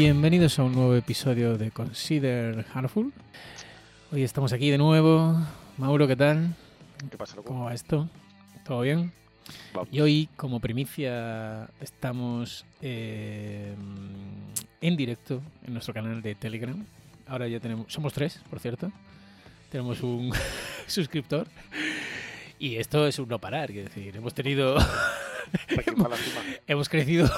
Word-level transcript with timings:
Bienvenidos 0.00 0.56
a 0.60 0.62
un 0.62 0.74
nuevo 0.74 0.94
episodio 0.94 1.58
de 1.58 1.72
Consider 1.72 2.64
Harmful. 2.72 3.12
Hoy 4.12 4.22
estamos 4.22 4.52
aquí 4.52 4.70
de 4.70 4.78
nuevo. 4.78 5.36
Mauro, 5.76 6.06
¿qué 6.06 6.14
tal? 6.14 6.54
¿Qué 7.10 7.18
pasa, 7.18 7.34
loco? 7.34 7.48
¿Cómo 7.48 7.64
va 7.64 7.74
esto? 7.74 8.08
¿Todo 8.64 8.82
bien? 8.82 9.12
Vamos. 9.74 9.88
Y 9.90 10.00
hoy, 10.00 10.28
como 10.36 10.60
primicia, 10.60 11.68
estamos 11.80 12.64
eh, 12.80 13.74
en 14.80 14.96
directo 14.96 15.42
en 15.66 15.72
nuestro 15.72 15.92
canal 15.92 16.22
de 16.22 16.36
Telegram. 16.36 16.86
Ahora 17.26 17.48
ya 17.48 17.58
tenemos, 17.58 17.92
somos 17.92 18.12
tres, 18.12 18.40
por 18.48 18.60
cierto. 18.60 18.92
Tenemos 19.68 20.00
un 20.04 20.32
suscriptor. 20.86 21.48
Y 22.60 22.76
esto 22.76 23.04
es 23.08 23.18
un 23.18 23.28
no 23.28 23.40
parar, 23.40 23.72
quiero 23.72 23.88
decir, 23.88 24.16
hemos 24.16 24.32
tenido, 24.32 24.76
hemos 26.68 26.88
crecido, 26.88 27.28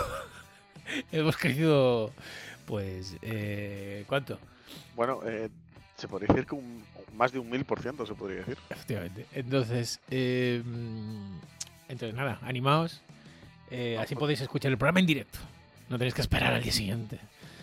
hemos 1.10 1.38
crecido, 1.38 2.12
pues, 2.70 3.16
eh, 3.20 4.04
¿cuánto? 4.06 4.38
Bueno, 4.94 5.20
eh, 5.26 5.48
se 5.96 6.06
podría 6.06 6.28
decir 6.28 6.46
que 6.46 6.54
un, 6.54 6.84
más 7.16 7.32
de 7.32 7.40
un 7.40 7.50
mil 7.50 7.64
por 7.64 7.80
ciento 7.82 8.06
se 8.06 8.14
podría 8.14 8.38
decir. 8.38 8.56
Efectivamente. 8.70 9.26
Entonces, 9.32 9.98
eh, 10.08 10.62
entonces 11.88 12.14
nada, 12.14 12.38
animaos. 12.42 13.02
Eh, 13.72 13.98
así 13.98 14.14
podéis 14.14 14.40
escuchar 14.40 14.70
el 14.70 14.78
programa 14.78 15.00
en 15.00 15.06
directo. 15.06 15.40
No 15.88 15.98
tenéis 15.98 16.14
que 16.14 16.20
esperar 16.20 16.54
al 16.54 16.62
día 16.62 16.70
siguiente. 16.72 17.18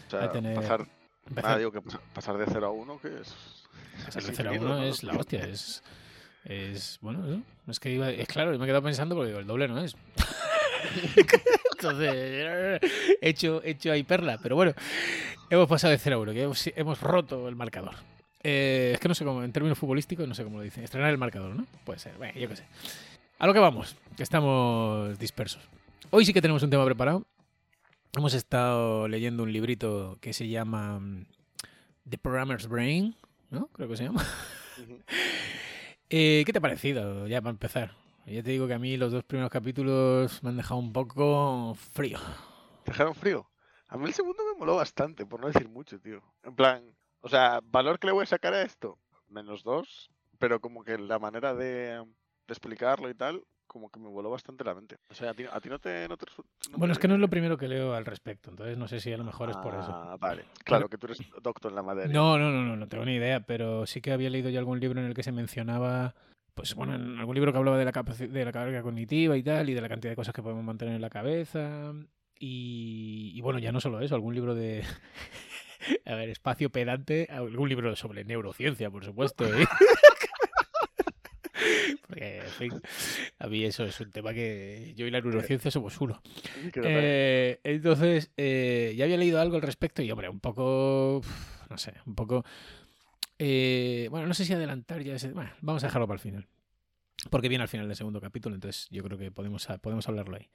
O 0.07 0.09
sea, 0.11 0.25
A 0.25 0.31
tener- 0.33 0.55
pasar, 0.55 0.85
Empezar 1.25 1.43
nada, 1.51 1.57
digo 1.57 1.71
que 1.71 1.79
pas- 1.81 1.99
pasar 2.13 2.37
de 2.37 2.45
0 2.45 2.67
a 2.67 2.71
1, 2.71 2.99
que 2.99 3.07
es. 3.21 3.33
pasar 4.05 4.23
de 4.23 4.29
es 4.31 4.35
0 4.37 4.49
a 4.49 4.53
infinito, 4.55 4.73
1 4.73 4.81
¿no? 4.81 4.87
es 4.87 5.03
la 5.03 5.13
hostia. 5.13 5.45
Es, 5.45 5.83
es 6.43 6.97
bueno, 7.01 7.25
eso. 7.25 7.41
Es 7.67 7.79
que 7.79 7.91
iba, 7.91 8.09
es 8.09 8.27
claro, 8.27 8.51
me 8.51 8.57
he 8.65 8.67
quedado 8.67 8.83
pensando 8.83 9.15
porque 9.15 9.27
digo, 9.29 9.39
el 9.39 9.47
doble 9.47 9.69
no 9.69 9.79
es. 9.81 9.95
Entonces, 11.79 12.13
he 12.13 12.79
hecho, 13.29 13.61
he 13.63 13.71
hecho 13.71 13.91
ahí 13.91 14.03
perla. 14.03 14.39
Pero 14.41 14.55
bueno, 14.55 14.73
hemos 15.49 15.67
pasado 15.67 15.91
de 15.91 15.97
0 15.97 16.15
a 16.15 16.19
1, 16.19 16.33
que 16.33 16.41
hemos, 16.43 16.67
hemos 16.75 17.01
roto 17.01 17.47
el 17.47 17.55
marcador. 17.55 17.95
Eh, 18.43 18.91
es 18.93 18.99
que 18.99 19.07
no 19.07 19.15
sé 19.15 19.25
cómo, 19.25 19.43
en 19.43 19.51
términos 19.51 19.77
futbolísticos, 19.77 20.27
no 20.27 20.33
sé 20.33 20.43
cómo 20.43 20.57
lo 20.57 20.63
dicen. 20.63 20.83
Estrenar 20.83 21.11
el 21.11 21.17
marcador, 21.17 21.55
¿no? 21.55 21.65
Puede 21.83 21.99
ser. 21.99 22.15
Bueno, 22.17 22.39
yo 22.39 22.47
qué 22.49 22.55
sé. 22.55 22.63
A 23.39 23.45
lo 23.45 23.53
que 23.53 23.59
vamos, 23.59 23.95
que 24.15 24.23
estamos 24.23 25.17
dispersos. 25.19 25.61
Hoy 26.09 26.25
sí 26.25 26.33
que 26.33 26.41
tenemos 26.41 26.63
un 26.63 26.69
tema 26.69 26.85
preparado. 26.85 27.25
Hemos 28.15 28.33
estado 28.33 29.07
leyendo 29.07 29.43
un 29.43 29.53
librito 29.53 30.17
que 30.21 30.33
se 30.33 30.47
llama 30.47 30.99
mm, 30.99 31.25
The 32.09 32.17
Programmer's 32.17 32.67
Brain, 32.67 33.15
¿no? 33.51 33.67
Creo 33.67 33.89
que 33.89 33.97
se 33.97 34.03
llama. 34.03 34.25
Eh, 36.09 36.43
¿Qué 36.45 36.53
te 36.53 36.59
ha 36.59 36.61
parecido, 36.61 37.27
ya 37.27 37.41
para 37.41 37.49
empezar? 37.49 37.91
Ya 38.27 38.43
te 38.43 38.51
digo 38.51 38.67
que 38.67 38.73
a 38.73 38.79
mí 38.79 38.97
los 38.97 39.11
dos 39.11 39.23
primeros 39.23 39.49
capítulos 39.51 40.43
me 40.43 40.49
han 40.49 40.57
dejado 40.57 40.79
un 40.79 40.91
poco 40.91 41.75
frío. 41.75 42.19
¿Te 42.83 42.91
dejaron 42.91 43.15
frío? 43.15 43.49
A 43.87 43.97
mí 43.97 44.05
el 44.05 44.13
segundo 44.13 44.43
me 44.51 44.59
moló 44.59 44.75
bastante, 44.75 45.25
por 45.25 45.39
no 45.39 45.47
decir 45.47 45.69
mucho, 45.69 45.97
tío. 45.99 46.21
En 46.43 46.53
plan, 46.55 46.83
o 47.21 47.29
sea, 47.29 47.61
valor 47.63 47.99
que 47.99 48.07
le 48.07 48.13
voy 48.13 48.23
a 48.23 48.27
sacar 48.27 48.53
a 48.53 48.61
esto, 48.63 48.99
menos 49.29 49.63
dos, 49.63 50.09
pero 50.39 50.59
como 50.59 50.83
que 50.83 50.97
la 50.97 51.19
manera 51.19 51.53
de, 51.55 51.95
de 51.99 52.05
explicarlo 52.49 53.09
y 53.09 53.13
tal, 53.15 53.43
como 53.65 53.89
que 53.89 53.99
me 53.99 54.09
voló 54.09 54.29
bastante 54.29 54.65
la 54.65 54.75
mente. 54.75 54.97
O 55.09 55.13
sea, 55.13 55.31
a 55.31 55.33
ti, 55.33 55.45
a 55.49 55.59
ti 55.61 55.69
no 55.69 55.79
te. 55.79 56.07
No 56.09 56.17
te 56.17 56.25
resu- 56.25 56.45
no 56.71 56.77
Bueno, 56.79 56.91
es 56.93 56.99
que 56.99 57.07
no 57.07 57.13
es 57.15 57.21
lo 57.21 57.29
primero 57.29 57.57
que 57.57 57.69
leo 57.69 57.93
al 57.93 58.05
respecto, 58.05 58.49
entonces 58.49 58.77
no 58.77 58.89
sé 58.89 58.99
si 58.99 59.11
a 59.13 59.17
lo 59.17 59.23
mejor 59.23 59.49
es 59.49 59.57
por 59.57 59.73
eso. 59.73 59.91
Ah, 59.93 60.17
vale. 60.19 60.43
Claro, 60.65 60.89
que 60.89 60.97
tú 60.97 61.07
eres 61.07 61.19
doctor 61.41 61.71
en 61.71 61.75
la 61.75 61.83
materia. 61.83 62.13
No, 62.13 62.37
no, 62.37 62.51
no, 62.51 62.61
no, 62.63 62.75
no 62.75 62.87
tengo 62.89 63.05
ni 63.05 63.15
idea, 63.15 63.39
pero 63.39 63.85
sí 63.85 64.01
que 64.01 64.11
había 64.11 64.29
leído 64.29 64.49
yo 64.49 64.59
algún 64.59 64.81
libro 64.81 64.99
en 64.99 65.05
el 65.07 65.13
que 65.13 65.23
se 65.23 65.31
mencionaba, 65.31 66.13
pues 66.57 66.75
bueno, 66.75 66.95
en 66.95 67.19
algún 67.19 67.35
libro 67.35 67.53
que 67.53 67.59
hablaba 67.59 67.77
de 67.77 67.85
la, 67.85 67.91
de 67.91 68.45
la 68.45 68.51
carga 68.51 68.81
cognitiva 68.81 69.37
y 69.37 69.43
tal, 69.43 69.69
y 69.69 69.75
de 69.75 69.81
la 69.81 69.87
cantidad 69.87 70.11
de 70.11 70.15
cosas 70.15 70.33
que 70.33 70.41
podemos 70.41 70.63
mantener 70.63 70.95
en 70.95 71.01
la 71.01 71.09
cabeza. 71.09 71.93
Y, 72.39 73.31
y 73.35 73.41
bueno, 73.41 73.59
ya 73.59 73.71
no 73.71 73.79
solo 73.79 74.01
eso, 74.01 74.15
algún 74.15 74.33
libro 74.33 74.55
de... 74.55 74.83
A 76.05 76.15
ver, 76.15 76.29
espacio 76.29 76.71
pedante, 76.71 77.27
algún 77.29 77.69
libro 77.69 77.95
sobre 77.95 78.25
neurociencia, 78.25 78.89
por 78.89 79.05
supuesto. 79.05 79.45
¿eh? 79.45 79.67
Porque, 82.07 82.39
en 82.39 82.47
fin, 82.47 82.81
a 83.37 83.47
mí 83.47 83.63
eso 83.63 83.83
es 83.83 83.99
un 83.99 84.11
tema 84.11 84.33
que 84.33 84.93
yo 84.95 85.05
y 85.05 85.11
la 85.11 85.21
neurociencia 85.21 85.69
somos 85.69 86.01
uno. 86.01 86.21
Eh, 86.83 87.59
entonces, 87.63 88.31
eh, 88.35 88.95
ya 88.97 89.05
había 89.05 89.17
leído 89.17 89.39
algo 89.39 89.57
al 89.57 89.61
respecto 89.61 90.01
y, 90.01 90.11
hombre, 90.11 90.27
un 90.27 90.39
poco. 90.39 91.21
No 91.69 91.77
sé, 91.77 91.93
un 92.05 92.15
poco. 92.15 92.43
Eh, 93.39 94.07
bueno, 94.11 94.27
no 94.27 94.33
sé 94.33 94.45
si 94.45 94.53
adelantar 94.53 95.01
ya 95.01 95.15
ese. 95.15 95.31
Bueno, 95.31 95.51
vamos 95.61 95.83
a 95.83 95.87
dejarlo 95.87 96.07
para 96.07 96.15
el 96.15 96.21
final. 96.21 96.47
Porque 97.29 97.49
viene 97.49 97.63
al 97.63 97.67
final 97.67 97.87
del 97.87 97.95
segundo 97.95 98.21
capítulo, 98.21 98.55
entonces 98.55 98.87
yo 98.91 99.03
creo 99.03 99.17
que 99.17 99.31
podemos, 99.31 99.67
podemos 99.81 100.07
hablarlo 100.07 100.37
ahí. 100.37 100.49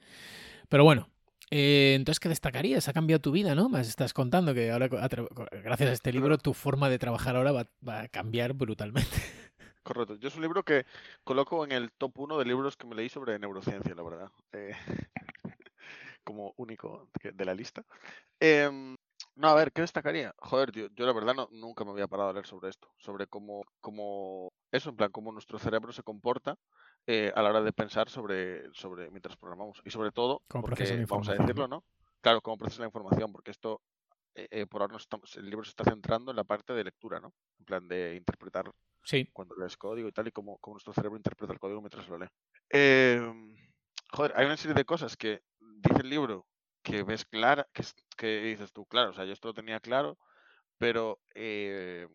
Pero 0.69 0.83
bueno, 0.83 1.09
eh, 1.51 1.93
entonces, 1.95 2.19
¿qué 2.19 2.29
destacarías? 2.29 2.87
Ha 2.87 2.93
cambiado 2.93 3.21
tu 3.21 3.31
vida, 3.31 3.53
¿no? 3.53 3.69
Me 3.69 3.81
estás 3.81 4.13
contando 4.13 4.53
que 4.53 4.71
ahora, 4.71 4.87
gracias 4.87 5.89
a 5.89 5.93
este 5.93 6.13
libro, 6.13 6.37
tu 6.37 6.53
forma 6.53 6.89
de 6.89 6.99
trabajar 6.99 7.35
ahora 7.35 7.51
va, 7.51 7.67
va 7.87 8.01
a 8.01 8.07
cambiar 8.07 8.53
brutalmente. 8.53 9.11
Correcto. 9.83 10.15
Yo 10.15 10.29
es 10.29 10.35
un 10.35 10.41
libro 10.41 10.63
que 10.63 10.85
coloco 11.23 11.65
en 11.65 11.73
el 11.73 11.91
top 11.91 12.17
1 12.17 12.37
de 12.39 12.45
libros 12.45 12.77
que 12.77 12.87
me 12.87 12.95
leí 12.95 13.09
sobre 13.09 13.37
neurociencia, 13.37 13.93
la 13.93 14.03
verdad. 14.03 14.31
Eh, 14.53 14.73
como 16.23 16.53
único 16.57 17.09
de 17.21 17.45
la 17.45 17.53
lista. 17.53 17.83
Em, 18.39 18.95
no, 19.35 19.47
a 19.49 19.55
ver, 19.55 19.71
¿qué 19.71 19.81
destacaría? 19.81 20.33
Joder, 20.37 20.71
tío, 20.71 20.87
yo 20.95 21.05
la 21.05 21.13
verdad 21.13 21.33
no, 21.33 21.47
nunca 21.51 21.83
me 21.83 21.91
había 21.91 22.07
parado 22.07 22.29
a 22.29 22.33
leer 22.33 22.45
sobre 22.45 22.69
esto. 22.69 22.93
Sobre 22.97 23.27
cómo, 23.27 23.63
cómo 23.81 24.49
eso, 24.71 24.89
en 24.91 24.95
plan, 24.95 25.11
cómo 25.11 25.31
nuestro 25.31 25.57
cerebro 25.59 25.91
se 25.91 26.03
comporta 26.03 26.55
eh, 27.07 27.31
a 27.35 27.41
la 27.41 27.49
hora 27.49 27.61
de 27.61 27.73
pensar 27.73 28.09
sobre, 28.09 28.71
sobre 28.73 29.09
mientras 29.09 29.35
programamos. 29.37 29.81
Y 29.85 29.89
sobre 29.89 30.11
todo, 30.11 30.43
procesa 30.61 30.95
porque, 30.95 31.05
vamos 31.07 31.29
a 31.29 31.33
decirlo, 31.33 31.67
¿no? 31.67 31.83
Claro, 32.21 32.41
cómo 32.41 32.57
procesa 32.57 32.81
la 32.83 32.87
información, 32.87 33.31
porque 33.31 33.51
esto, 33.51 33.81
eh, 34.35 34.47
eh, 34.51 34.65
por 34.67 34.81
ahora, 34.81 34.97
estamos- 34.97 35.35
el 35.37 35.49
libro 35.49 35.63
se 35.65 35.71
está 35.71 35.83
centrando 35.85 36.31
en 36.31 36.37
la 36.37 36.43
parte 36.45 36.73
de 36.73 36.83
lectura, 36.83 37.19
¿no? 37.19 37.33
En 37.59 37.65
plan, 37.65 37.87
de 37.87 38.15
interpretar 38.15 38.71
Sí, 39.03 39.33
cuando 39.33 39.55
lees 39.55 39.77
código 39.77 40.07
y 40.09 40.11
tal, 40.11 40.27
y 40.27 40.31
cómo, 40.31 40.57
cómo 40.59 40.75
nuestro 40.75 40.93
cerebro 40.93 41.17
interpreta 41.17 41.53
el 41.53 41.59
código 41.59 41.81
mientras 41.81 42.07
lo 42.09 42.17
lee. 42.19 42.27
Em, 42.69 43.55
joder, 44.11 44.33
hay 44.35 44.45
una 44.45 44.57
serie 44.57 44.75
de 44.75 44.85
cosas 44.85 45.17
que 45.17 45.41
dice 45.59 46.01
el 46.01 46.09
libro 46.09 46.47
que 46.83 47.03
ves 47.03 47.25
clara, 47.25 47.67
que, 47.73 47.83
que 48.17 48.41
dices 48.41 48.71
tú, 48.73 48.85
claro, 48.85 49.11
o 49.11 49.13
sea, 49.13 49.25
yo 49.25 49.33
esto 49.33 49.47
lo 49.47 49.53
tenía 49.53 49.79
claro, 49.79 50.17
pero 50.77 51.19
eh, 51.33 52.07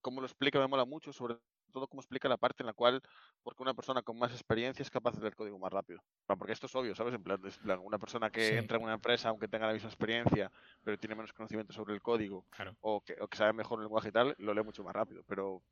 cómo 0.00 0.20
lo 0.20 0.26
explica 0.26 0.58
me 0.58 0.68
mola 0.68 0.84
mucho, 0.84 1.12
sobre 1.12 1.36
todo 1.72 1.88
cómo 1.88 2.00
explica 2.00 2.28
la 2.28 2.36
parte 2.36 2.62
en 2.62 2.68
la 2.68 2.72
cual, 2.72 3.02
porque 3.42 3.62
una 3.62 3.74
persona 3.74 4.02
con 4.02 4.16
más 4.16 4.30
experiencia 4.30 4.82
es 4.84 4.90
capaz 4.90 5.16
de 5.16 5.22
leer 5.22 5.34
código 5.34 5.58
más 5.58 5.72
rápido. 5.72 6.00
Porque 6.26 6.52
esto 6.52 6.66
es 6.66 6.74
obvio, 6.76 6.94
¿sabes? 6.94 7.14
En 7.14 7.22
plan, 7.24 7.40
es 7.44 7.56
en 7.56 7.62
plan, 7.64 7.80
una 7.82 7.98
persona 7.98 8.30
que 8.30 8.50
Sí. 8.50 8.54
entra 8.54 8.76
en 8.76 8.84
una 8.84 8.94
empresa, 8.94 9.28
aunque 9.30 9.48
tenga 9.48 9.66
la 9.66 9.72
misma 9.72 9.88
experiencia, 9.88 10.52
pero 10.84 10.96
tiene 10.98 11.16
menos 11.16 11.32
conocimiento 11.32 11.72
sobre 11.72 11.94
el 11.94 12.00
código, 12.00 12.46
claro. 12.50 12.76
o 12.80 13.00
que, 13.00 13.16
o 13.20 13.26
que 13.26 13.36
sabe 13.36 13.52
mejor 13.52 13.80
el 13.80 13.86
lenguaje 13.86 14.10
y 14.10 14.12
tal, 14.12 14.36
lo 14.38 14.54
lee 14.54 14.62
mucho 14.62 14.84
más 14.84 14.94
rápido. 14.94 15.24
Pero, 15.26 15.62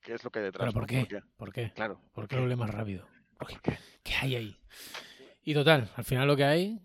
¿qué 0.00 0.14
es 0.14 0.24
lo 0.24 0.30
que 0.30 0.38
hay 0.38 0.46
detrás? 0.46 0.72
¿Pero 0.72 0.72
por 0.72 0.90
no? 0.90 1.06
qué? 1.06 1.22
¿Por 1.36 1.52
qué? 1.52 1.72
Claro. 1.74 2.00
¿Por 2.12 2.26
qué 2.26 2.36
lo 2.36 2.46
lee 2.46 2.56
más 2.56 2.70
rápido? 2.70 3.06
¿Por 3.38 3.48
qué? 3.48 3.54
¿Por 3.54 3.62
qué? 3.62 3.78
¿Qué 4.02 4.14
hay 4.14 4.36
ahí? 4.36 4.56
Y 5.42 5.52
total, 5.52 5.90
al 5.94 6.04
final 6.04 6.26
lo 6.26 6.36
que 6.36 6.44
hay, 6.44 6.80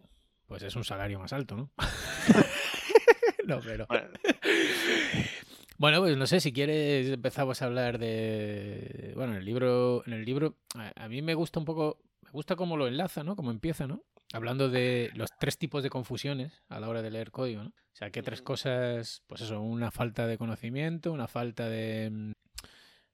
pues 0.47 0.63
es 0.63 0.75
un 0.75 0.83
salario 0.83 1.19
más 1.19 1.33
alto, 1.33 1.55
¿no? 1.55 1.71
no, 3.47 3.59
pero. 3.61 3.85
Bueno, 3.87 4.09
Bueno, 5.77 5.99
pues 5.99 6.15
no 6.15 6.25
sé, 6.25 6.39
si 6.39 6.53
quieres 6.53 7.09
empezamos 7.09 7.61
a 7.61 7.65
hablar 7.65 7.99
de. 7.99 9.11
Bueno, 9.15 9.33
en 9.33 9.39
el 9.39 9.45
libro. 9.45 10.03
En 10.05 10.13
el 10.13 10.23
libro. 10.23 10.57
A, 10.75 11.03
a 11.03 11.09
mí 11.09 11.21
me 11.21 11.33
gusta 11.33 11.59
un 11.59 11.65
poco. 11.65 11.99
Me 12.21 12.31
gusta 12.31 12.55
cómo 12.55 12.77
lo 12.77 12.87
enlaza, 12.87 13.23
¿no? 13.23 13.35
Cómo 13.35 13.51
empieza, 13.51 13.85
¿no? 13.85 14.03
Hablando 14.33 14.69
de 14.69 15.11
los 15.15 15.29
tres 15.39 15.57
tipos 15.57 15.83
de 15.83 15.89
confusiones 15.89 16.63
a 16.69 16.79
la 16.79 16.89
hora 16.89 17.01
de 17.01 17.11
leer 17.11 17.31
código, 17.31 17.63
¿no? 17.63 17.69
O 17.69 17.95
sea, 17.95 18.09
que 18.09 18.23
tres 18.23 18.41
cosas. 18.41 19.21
Pues 19.27 19.41
eso, 19.41 19.59
una 19.61 19.91
falta 19.91 20.27
de 20.27 20.37
conocimiento, 20.37 21.11
una 21.11 21.27
falta 21.27 21.67
de. 21.67 22.09
mm, 22.09 22.31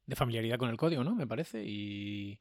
de 0.06 0.16
familiaridad 0.16 0.58
con 0.58 0.70
el 0.70 0.78
código, 0.78 1.04
¿no? 1.04 1.16
Me 1.16 1.26
parece. 1.26 1.64
Y 1.66 2.38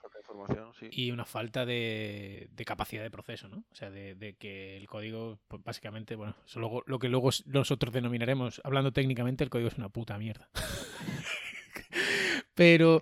y 0.90 1.10
una 1.10 1.24
falta 1.24 1.66
de, 1.66 2.48
de 2.52 2.64
capacidad 2.64 3.02
de 3.02 3.10
proceso, 3.10 3.48
¿no? 3.48 3.64
O 3.70 3.74
sea, 3.74 3.90
de, 3.90 4.36
que 4.38 4.76
el 4.76 4.86
código, 4.86 5.40
pues 5.48 5.62
básicamente, 5.62 6.14
bueno, 6.14 6.36
eso 6.46 6.60
luego, 6.60 6.82
lo 6.86 6.98
que 6.98 7.08
luego 7.08 7.30
nosotros 7.46 7.92
denominaremos, 7.92 8.60
hablando 8.64 8.92
técnicamente, 8.92 9.44
el 9.44 9.50
código 9.50 9.68
es 9.68 9.78
una 9.78 9.88
puta 9.88 10.18
mierda. 10.18 10.48
Pero 12.54 13.00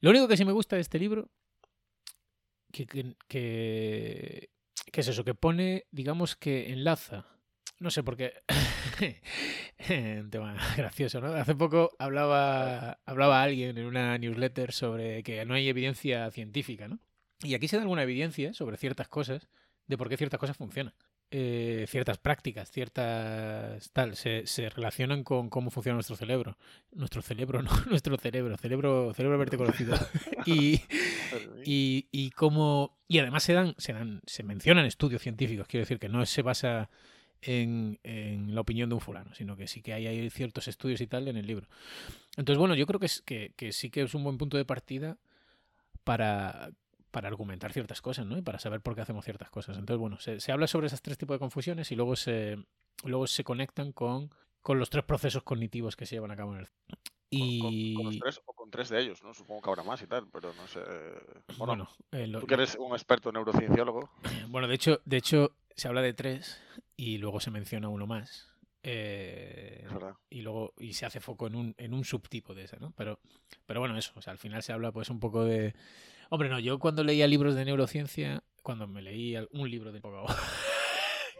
lo 0.00 0.10
único 0.10 0.28
que 0.28 0.36
sí 0.36 0.44
me 0.44 0.52
gusta 0.52 0.76
de 0.76 0.82
este 0.82 0.98
libro, 0.98 1.30
que, 2.72 2.86
que, 2.86 3.14
que, 3.28 4.50
que 4.92 5.00
es 5.00 5.08
eso, 5.08 5.24
que 5.24 5.34
pone, 5.34 5.86
digamos 5.90 6.36
que 6.36 6.72
enlaza, 6.72 7.26
no 7.78 7.90
sé, 7.90 8.02
porque 8.02 8.32
un 10.20 10.30
tema 10.30 10.56
gracioso, 10.76 11.20
¿no? 11.20 11.28
Hace 11.28 11.54
poco 11.54 11.90
hablaba, 11.98 12.98
hablaba 13.04 13.42
alguien 13.42 13.76
en 13.78 13.86
una 13.86 14.16
newsletter 14.18 14.72
sobre 14.72 15.22
que 15.22 15.44
no 15.44 15.54
hay 15.54 15.68
evidencia 15.68 16.30
científica, 16.30 16.88
¿no? 16.88 16.98
Y 17.42 17.54
aquí 17.54 17.68
se 17.68 17.76
da 17.76 17.82
alguna 17.82 18.02
evidencia 18.02 18.54
sobre 18.54 18.78
ciertas 18.78 19.08
cosas, 19.08 19.48
de 19.86 19.98
por 19.98 20.08
qué 20.08 20.16
ciertas 20.16 20.40
cosas 20.40 20.56
funcionan. 20.56 20.94
Eh, 21.32 21.86
ciertas 21.88 22.18
prácticas, 22.18 22.70
ciertas 22.70 23.90
tal, 23.92 24.14
se, 24.14 24.46
se 24.46 24.68
relacionan 24.68 25.24
con 25.24 25.50
cómo 25.50 25.70
funciona 25.70 25.96
nuestro 25.96 26.16
cerebro. 26.16 26.56
Nuestro 26.92 27.20
cerebro, 27.20 27.62
no, 27.62 27.70
nuestro 27.90 28.16
cerebro, 28.16 28.56
cerebro, 28.56 29.12
cerebro 29.12 29.38
verte 29.38 29.58
conocido. 29.58 29.96
y, 30.46 30.80
y, 31.64 32.08
y 32.10 32.30
cómo. 32.30 32.96
Y 33.08 33.18
además 33.18 33.42
se 33.42 33.52
dan, 33.52 33.74
se 33.76 33.92
dan, 33.92 34.22
se 34.24 34.44
mencionan 34.44 34.86
estudios 34.86 35.20
científicos, 35.20 35.66
quiero 35.66 35.82
decir 35.82 35.98
que 35.98 36.08
no 36.08 36.24
se 36.24 36.42
basa 36.42 36.88
en, 37.42 37.98
la 38.54 38.60
opinión 38.60 38.88
de 38.88 38.94
un 38.94 39.00
fulano, 39.00 39.34
sino 39.34 39.56
que 39.56 39.66
sí 39.66 39.82
que 39.82 39.92
hay, 39.92 40.30
ciertos 40.30 40.68
estudios 40.68 41.00
y 41.00 41.06
tal 41.06 41.28
en 41.28 41.36
el 41.36 41.46
libro. 41.46 41.68
Entonces, 42.36 42.58
bueno, 42.58 42.74
yo 42.74 42.86
creo 42.86 43.00
que, 43.00 43.06
es, 43.06 43.22
que, 43.22 43.52
sí 43.72 43.90
que 43.90 44.02
es 44.02 44.14
un 44.14 44.24
buen 44.24 44.38
punto 44.38 44.56
de 44.56 44.64
partida 44.64 45.18
para, 46.04 46.70
para 47.10 47.28
argumentar 47.28 47.72
ciertas 47.72 48.02
cosas, 48.02 48.26
¿no? 48.26 48.36
Y 48.38 48.42
para 48.42 48.58
saber 48.58 48.80
por 48.80 48.94
qué 48.94 49.02
hacemos 49.02 49.24
ciertas 49.24 49.50
cosas. 49.50 49.78
Entonces, 49.78 50.00
bueno, 50.00 50.18
se, 50.18 50.52
habla 50.52 50.66
sobre 50.66 50.88
esos 50.88 51.02
tres 51.02 51.18
tipos 51.18 51.34
de 51.34 51.38
confusiones 51.38 51.90
y 51.92 51.96
luego 51.96 52.16
se, 52.16 52.58
luego 53.04 53.26
se 53.26 53.44
conectan 53.44 53.92
con, 53.92 54.30
con 54.62 54.78
los 54.78 54.90
tres 54.90 55.04
procesos 55.04 55.42
cognitivos 55.42 55.96
que 55.96 56.06
se 56.06 56.16
llevan 56.16 56.30
a 56.30 56.36
cabo 56.36 56.54
en 56.54 56.60
el 56.60 56.68
y... 57.30 57.94
Con, 57.94 58.06
los 58.06 58.18
tres 58.18 58.40
o 58.44 58.52
con 58.52 58.70
tres 58.70 58.88
de 58.88 59.00
ellos, 59.00 59.22
¿no? 59.22 59.34
Supongo 59.34 59.62
que 59.62 59.70
habrá 59.70 59.82
más 59.82 60.00
y 60.02 60.06
tal, 60.06 60.28
pero 60.32 60.52
no 60.54 60.66
sé. 60.66 60.80
Bueno, 61.58 61.66
bueno 61.66 61.88
eh, 62.12 62.26
lo, 62.26 62.40
tú 62.40 62.46
que 62.46 62.54
eres 62.54 62.76
un 62.78 62.92
experto 62.92 63.32
neurocienciólogo. 63.32 64.10
Bueno, 64.48 64.68
de 64.68 64.74
hecho, 64.74 65.00
de 65.04 65.16
hecho, 65.16 65.56
se 65.74 65.88
habla 65.88 66.02
de 66.02 66.14
tres 66.14 66.60
y 66.96 67.18
luego 67.18 67.40
se 67.40 67.50
menciona 67.50 67.88
uno 67.88 68.06
más. 68.06 68.52
Eh. 68.82 69.84
Y 70.30 70.42
luego 70.42 70.72
y 70.78 70.92
se 70.92 71.06
hace 71.06 71.20
foco 71.20 71.48
en 71.48 71.56
un, 71.56 71.74
en 71.76 71.92
un 71.92 72.04
subtipo 72.04 72.54
de 72.54 72.64
ese, 72.64 72.78
¿no? 72.78 72.92
Pero, 72.96 73.18
pero 73.66 73.80
bueno, 73.80 73.98
eso, 73.98 74.12
o 74.14 74.22
sea, 74.22 74.32
al 74.32 74.38
final 74.38 74.62
se 74.62 74.72
habla 74.72 74.92
pues 74.92 75.10
un 75.10 75.18
poco 75.18 75.44
de... 75.44 75.74
Hombre, 76.30 76.48
no, 76.48 76.60
yo 76.60 76.78
cuando 76.78 77.02
leía 77.02 77.26
libros 77.26 77.56
de 77.56 77.64
neurociencia, 77.64 78.44
cuando 78.62 78.86
me 78.86 79.02
leí 79.02 79.36
un 79.52 79.70
libro 79.70 79.90
de 79.90 80.00
poco 80.00 80.26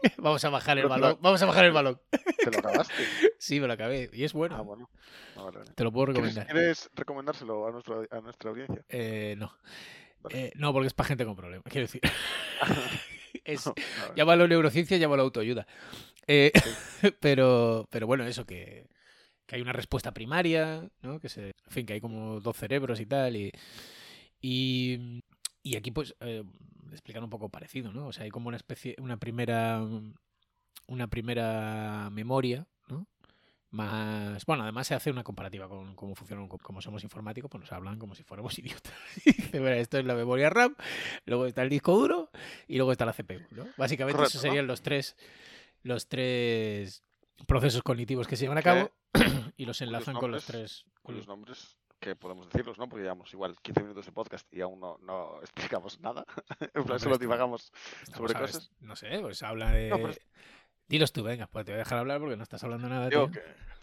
vamos 0.17 0.43
a 0.43 0.49
bajar 0.49 0.77
el 0.77 0.87
balón. 0.87 1.17
Vamos 1.21 1.41
a 1.41 1.45
bajar 1.45 1.65
el 1.65 1.71
balón. 1.71 1.99
¿Te 2.11 2.51
lo 2.51 2.59
acabaste? 2.59 2.93
Sí, 3.39 3.59
me 3.59 3.67
lo 3.67 3.73
acabé. 3.73 4.09
Y 4.13 4.23
es 4.23 4.33
bueno. 4.33 4.55
Ah, 4.55 4.61
bueno. 4.61 4.89
Ah, 5.35 5.43
vale, 5.43 5.59
vale. 5.59 5.71
Te 5.73 5.83
lo 5.83 5.91
puedo 5.91 6.07
recomendar. 6.07 6.47
¿Quieres 6.47 6.89
recomendárselo 6.93 7.67
a, 7.67 7.71
nuestro, 7.71 8.05
a 8.09 8.21
nuestra 8.21 8.49
audiencia? 8.49 8.83
Eh, 8.89 9.35
no. 9.37 9.55
Vale. 10.21 10.45
Eh, 10.47 10.51
no, 10.55 10.73
porque 10.73 10.87
es 10.87 10.93
para 10.93 11.09
gente 11.09 11.25
con 11.25 11.35
problemas. 11.35 11.65
Quiero 11.69 11.85
decir. 11.85 12.01
es, 13.45 13.65
no, 13.65 13.75
llámalo 14.15 14.47
neurociencia, 14.47 14.97
llámalo 14.97 15.23
autoayuda. 15.23 15.67
Eh, 16.25 16.51
sí. 17.01 17.11
pero, 17.19 17.87
pero 17.91 18.07
bueno, 18.07 18.25
eso 18.25 18.45
que, 18.45 18.89
que 19.45 19.55
hay 19.55 19.61
una 19.61 19.73
respuesta 19.73 20.13
primaria, 20.13 20.89
¿no? 21.01 21.19
Que 21.19 21.29
se, 21.29 21.47
en 21.47 21.71
fin, 21.71 21.85
que 21.85 21.93
hay 21.93 22.01
como 22.01 22.39
dos 22.39 22.57
cerebros 22.57 22.99
y 22.99 23.05
tal. 23.05 23.35
Y, 23.35 23.51
y, 24.41 25.23
y 25.61 25.75
aquí, 25.77 25.91
pues, 25.91 26.15
explicar 26.91 27.23
un 27.23 27.29
poco 27.29 27.49
parecido, 27.49 27.91
¿no? 27.91 28.07
O 28.07 28.13
sea, 28.13 28.23
hay 28.23 28.29
como 28.29 28.47
una 28.47 28.57
especie, 28.57 28.95
una 28.99 29.17
primera, 29.17 29.85
una 30.87 31.07
primera 31.07 32.09
memoria, 32.11 32.67
¿no? 32.87 33.07
Más, 33.69 34.45
bueno, 34.45 34.63
además 34.63 34.87
se 34.87 34.95
hace 34.95 35.11
una 35.11 35.23
comparativa 35.23 35.67
con 35.67 35.95
cómo 35.95 36.15
funciona, 36.15 36.47
como 36.47 36.81
somos 36.81 37.03
informáticos, 37.03 37.51
pues 37.51 37.61
nos 37.61 37.71
hablan 37.71 37.99
como 37.99 38.15
si 38.15 38.23
fuéramos 38.23 38.57
idiotas. 38.59 38.93
Dice, 39.25 39.59
mira, 39.59 39.77
esto 39.77 39.97
es 39.97 40.05
la 40.05 40.15
memoria 40.15 40.49
RAM, 40.49 40.75
luego 41.25 41.45
está 41.45 41.63
el 41.63 41.69
disco 41.69 41.97
duro 41.97 42.29
y 42.67 42.77
luego 42.77 42.91
está 42.91 43.05
la 43.05 43.13
CPU, 43.13 43.41
¿no? 43.51 43.67
Básicamente 43.77 44.17
Correcto, 44.17 44.29
esos 44.29 44.41
serían 44.41 44.65
¿no? 44.65 44.71
los 44.71 44.81
tres, 44.81 45.17
los 45.83 46.07
tres 46.07 47.03
procesos 47.45 47.83
cognitivos 47.83 48.27
que 48.27 48.35
se 48.35 48.45
llevan 48.45 48.57
a 48.57 48.63
cabo 48.63 48.91
y 49.57 49.65
los 49.65 49.81
enlazan 49.81 50.15
con 50.15 50.31
los 50.31 50.45
tres. 50.45 50.85
Con 51.03 51.15
los 51.15 51.27
nombres 51.27 51.77
que 51.99 52.15
podemos 52.15 52.49
decirlos, 52.49 52.77
¿no? 52.77 52.87
Porque 52.87 53.03
llevamos 53.03 53.31
igual 53.33 53.55
15 53.61 53.81
minutos 53.81 54.05
de 54.05 54.11
podcast 54.11 54.51
y 54.53 54.61
aún 54.61 54.79
no, 54.79 54.97
no 55.01 55.41
explicamos 55.41 55.99
nada. 55.99 56.25
en 56.73 56.83
plan, 56.83 56.99
solo 56.99 57.17
divagamos 57.17 57.71
sobre 58.15 58.33
sabes, 58.33 58.51
cosas. 58.51 58.71
No 58.79 58.95
sé, 58.95 59.19
pues 59.21 59.43
habla 59.43 59.71
de. 59.71 59.89
No, 59.89 59.97
pero... 59.97 60.13
Dilos 60.87 61.11
tú, 61.11 61.23
venga, 61.23 61.47
pues 61.47 61.65
te 61.65 61.71
voy 61.71 61.77
a 61.77 61.83
dejar 61.83 61.97
hablar 61.97 62.19
porque 62.19 62.37
no 62.37 62.43
estás 62.43 62.63
hablando 62.63 62.87
nada. 62.87 63.09
Digo 63.09 63.29
que, 63.29 63.41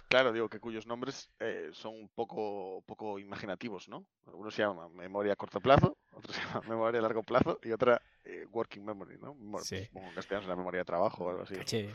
claro, 0.08 0.32
digo 0.32 0.48
que 0.48 0.58
cuyos 0.58 0.86
nombres 0.86 1.28
eh, 1.38 1.68
son 1.72 1.94
un 1.94 2.08
poco, 2.08 2.82
poco 2.86 3.18
imaginativos, 3.18 3.90
¿no? 3.90 4.06
Uno 4.32 4.50
se 4.50 4.62
llama 4.62 4.88
memoria 4.88 5.34
a 5.34 5.36
corto 5.36 5.60
plazo, 5.60 5.98
otro 6.14 6.32
se 6.32 6.40
llama 6.40 6.62
memoria 6.66 7.00
a 7.00 7.02
largo 7.02 7.22
plazo 7.22 7.58
y 7.62 7.72
otra 7.72 8.00
eh, 8.24 8.46
working 8.50 8.84
memory, 8.84 9.18
¿no? 9.18 9.36
Sí. 9.60 9.84
Supongo 9.84 10.08
en 10.08 10.14
castellano 10.14 10.42
es 10.44 10.48
la 10.48 10.56
memoria 10.56 10.80
de 10.80 10.84
trabajo 10.86 11.24
o 11.24 11.30
algo 11.30 11.42
así. 11.42 11.56
Caché. 11.56 11.90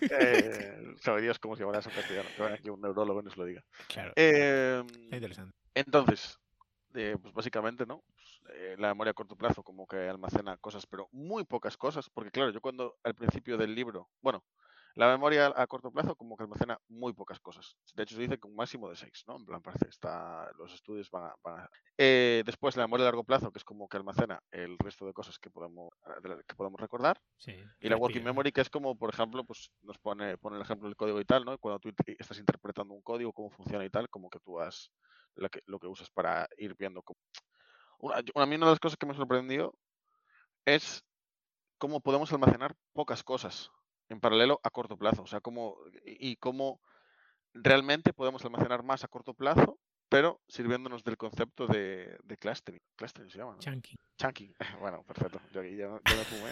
Eh, 0.00 0.94
saberías 1.00 1.38
cómo 1.38 1.56
se 1.56 1.62
llamará 1.62 1.80
eso 1.80 1.90
en 1.90 1.96
castellano. 1.96 2.28
Que 2.36 2.42
aquí 2.44 2.70
un 2.70 2.80
neurólogo 2.80 3.22
nos 3.22 3.36
lo 3.36 3.44
diga. 3.44 3.64
Claro. 3.88 4.12
Eh, 4.16 4.82
interesante. 5.10 5.56
Entonces, 5.74 6.38
eh, 6.94 7.16
pues 7.20 7.34
básicamente, 7.34 7.86
¿no? 7.86 8.02
Pues, 8.14 8.40
eh, 8.56 8.76
la 8.78 8.88
memoria 8.88 9.10
a 9.10 9.14
corto 9.14 9.36
plazo 9.36 9.62
como 9.62 9.86
que 9.86 10.08
almacena 10.08 10.56
cosas, 10.58 10.86
pero 10.86 11.08
muy 11.12 11.44
pocas 11.44 11.76
cosas, 11.76 12.08
porque 12.10 12.30
claro, 12.30 12.50
yo 12.50 12.60
cuando 12.60 12.96
al 13.02 13.14
principio 13.14 13.56
del 13.56 13.74
libro, 13.74 14.08
bueno, 14.20 14.44
la 14.96 15.08
memoria 15.08 15.52
a 15.56 15.66
corto 15.66 15.90
plazo 15.90 16.14
como 16.14 16.36
que 16.36 16.44
almacena 16.44 16.78
muy 16.88 17.12
pocas 17.12 17.40
cosas. 17.40 17.76
De 17.94 18.04
hecho, 18.04 18.14
se 18.14 18.22
dice 18.22 18.38
que 18.38 18.46
un 18.46 18.54
máximo 18.54 18.88
de 18.88 18.94
6, 18.94 19.24
¿no? 19.26 19.36
En 19.36 19.44
plan, 19.44 19.60
parece 19.60 19.86
que 19.86 19.90
está, 19.90 20.48
los 20.56 20.72
estudios 20.72 21.10
van 21.10 21.24
a... 21.24 21.34
Van 21.42 21.60
a... 21.60 21.70
Eh, 21.98 22.42
después, 22.46 22.76
la 22.76 22.84
memoria 22.84 23.04
a 23.04 23.06
largo 23.06 23.24
plazo, 23.24 23.50
que 23.50 23.58
es 23.58 23.64
como 23.64 23.88
que 23.88 23.96
almacena 23.96 24.40
el 24.52 24.78
resto 24.78 25.04
de 25.04 25.12
cosas 25.12 25.38
que 25.40 25.50
podemos, 25.50 25.92
que 26.46 26.54
podemos 26.54 26.80
recordar. 26.80 27.20
Sí, 27.36 27.56
y 27.80 27.88
la 27.88 27.96
working 27.96 28.22
memory, 28.22 28.52
que 28.52 28.60
es 28.60 28.70
como, 28.70 28.96
por 28.96 29.12
ejemplo, 29.12 29.44
pues 29.44 29.72
nos 29.82 29.98
pone, 29.98 30.38
pone 30.38 30.56
el 30.56 30.62
ejemplo 30.62 30.86
del 30.86 30.96
código 30.96 31.20
y 31.20 31.24
tal, 31.24 31.44
¿no? 31.44 31.58
Cuando 31.58 31.80
tú 31.80 31.90
estás 32.06 32.38
interpretando 32.38 32.94
un 32.94 33.02
código, 33.02 33.32
cómo 33.32 33.50
funciona 33.50 33.84
y 33.84 33.90
tal, 33.90 34.08
como 34.08 34.30
que 34.30 34.38
tú 34.40 34.60
has... 34.60 34.92
Lo 35.34 35.48
que, 35.48 35.62
lo 35.66 35.80
que 35.80 35.88
usas 35.88 36.08
para 36.10 36.48
ir 36.56 36.76
viendo 36.76 37.02
cómo... 37.02 37.18
Una, 37.98 38.18
a 38.18 38.46
mí 38.46 38.54
una 38.54 38.66
de 38.66 38.72
las 38.72 38.78
cosas 38.78 38.96
que 38.96 39.06
me 39.06 39.14
sorprendió 39.14 39.76
es 40.64 41.04
cómo 41.78 42.00
podemos 42.00 42.32
almacenar 42.32 42.76
pocas 42.92 43.24
cosas 43.24 43.72
en 44.14 44.20
paralelo 44.20 44.60
a 44.62 44.70
corto 44.70 44.96
plazo. 44.96 45.22
O 45.22 45.26
sea, 45.26 45.40
cómo 45.40 45.76
y 46.04 46.36
cómo 46.36 46.80
realmente 47.52 48.12
podemos 48.12 48.44
almacenar 48.44 48.82
más 48.82 49.04
a 49.04 49.08
corto 49.08 49.34
plazo, 49.34 49.78
pero 50.08 50.40
sirviéndonos 50.48 51.04
del 51.04 51.16
concepto 51.16 51.66
de, 51.66 52.16
de 52.22 52.36
clustering. 52.36 52.80
Clustering 52.96 53.30
se 53.30 53.38
llama, 53.38 53.52
¿no? 53.52 53.58
Chunking. 53.58 53.96
Chunking. 54.18 54.54
Bueno, 54.80 55.02
perfecto. 55.04 55.40
Yo 55.52 55.60
aquí 55.60 55.76
ya, 55.76 55.88
ya 55.88 56.16
me 56.16 56.24
fumé. 56.24 56.50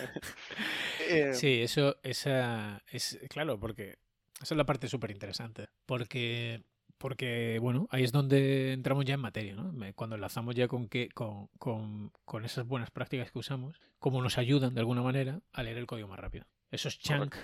eh, 1.08 1.34
sí, 1.34 1.62
eso, 1.62 1.96
esa 2.02 2.82
es 2.90 3.18
claro, 3.28 3.58
porque 3.58 3.98
esa 4.40 4.54
es 4.54 4.56
la 4.56 4.64
parte 4.64 4.88
súper 4.88 5.10
interesante. 5.10 5.68
Porque 5.86 6.62
porque 7.02 7.58
bueno, 7.60 7.88
ahí 7.90 8.04
es 8.04 8.12
donde 8.12 8.72
entramos 8.72 9.04
ya 9.04 9.14
en 9.14 9.20
materia, 9.20 9.56
¿no? 9.56 9.74
Cuando 9.96 10.14
enlazamos 10.14 10.54
ya 10.54 10.68
con 10.68 10.88
que 10.88 11.08
con, 11.08 11.48
con, 11.58 12.12
con, 12.24 12.44
esas 12.44 12.64
buenas 12.64 12.92
prácticas 12.92 13.32
que 13.32 13.40
usamos, 13.40 13.80
cómo 13.98 14.22
nos 14.22 14.38
ayudan 14.38 14.72
de 14.72 14.80
alguna 14.80 15.02
manera 15.02 15.40
a 15.52 15.64
leer 15.64 15.78
el 15.78 15.86
código 15.86 16.06
más 16.06 16.20
rápido. 16.20 16.46
Esos 16.72 16.98
chunk 16.98 17.36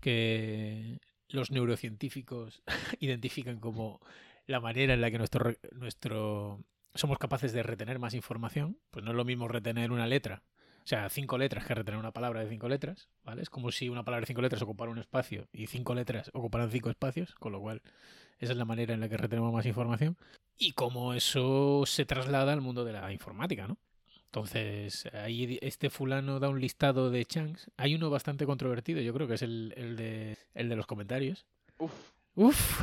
que 0.00 0.98
los 1.28 1.52
neurocientíficos 1.52 2.62
identifican 2.98 3.60
como 3.60 4.00
la 4.46 4.58
manera 4.58 4.94
en 4.94 5.00
la 5.00 5.10
que 5.10 5.18
nuestro, 5.18 5.54
nuestro 5.72 6.64
somos 6.94 7.18
capaces 7.18 7.52
de 7.52 7.62
retener 7.62 7.98
más 7.98 8.14
información, 8.14 8.78
pues 8.90 9.04
no 9.04 9.12
es 9.12 9.16
lo 9.16 9.24
mismo 9.24 9.46
retener 9.46 9.92
una 9.92 10.06
letra, 10.06 10.42
o 10.84 10.86
sea, 10.86 11.08
cinco 11.08 11.38
letras 11.38 11.64
que 11.64 11.74
retener 11.74 11.98
una 11.98 12.12
palabra 12.12 12.40
de 12.40 12.50
cinco 12.50 12.68
letras, 12.68 13.08
¿vale? 13.24 13.40
Es 13.40 13.48
como 13.48 13.72
si 13.72 13.88
una 13.88 14.04
palabra 14.04 14.22
de 14.22 14.26
cinco 14.26 14.42
letras 14.42 14.60
ocupara 14.60 14.90
un 14.90 14.98
espacio 14.98 15.48
y 15.50 15.66
cinco 15.66 15.94
letras 15.94 16.30
ocuparan 16.34 16.70
cinco 16.70 16.90
espacios, 16.90 17.34
con 17.36 17.52
lo 17.52 17.60
cual 17.60 17.80
esa 18.38 18.52
es 18.52 18.58
la 18.58 18.66
manera 18.66 18.92
en 18.92 19.00
la 19.00 19.08
que 19.08 19.16
retenemos 19.16 19.50
más 19.50 19.64
información 19.64 20.18
y 20.58 20.72
cómo 20.72 21.14
eso 21.14 21.84
se 21.86 22.04
traslada 22.04 22.52
al 22.52 22.60
mundo 22.60 22.84
de 22.84 22.92
la 22.92 23.10
informática, 23.12 23.66
¿no? 23.66 23.78
Entonces, 24.34 25.06
ahí 25.12 25.60
este 25.62 25.90
fulano 25.90 26.40
da 26.40 26.48
un 26.48 26.60
listado 26.60 27.08
de 27.08 27.24
chunks. 27.24 27.70
Hay 27.76 27.94
uno 27.94 28.10
bastante 28.10 28.46
controvertido, 28.46 29.00
yo 29.00 29.14
creo 29.14 29.28
que 29.28 29.34
es 29.34 29.42
el, 29.42 29.72
el, 29.76 29.94
de, 29.94 30.36
el 30.54 30.68
de 30.68 30.74
los 30.74 30.88
comentarios. 30.88 31.46
Uf. 31.78 31.92
Uf. 32.34 32.80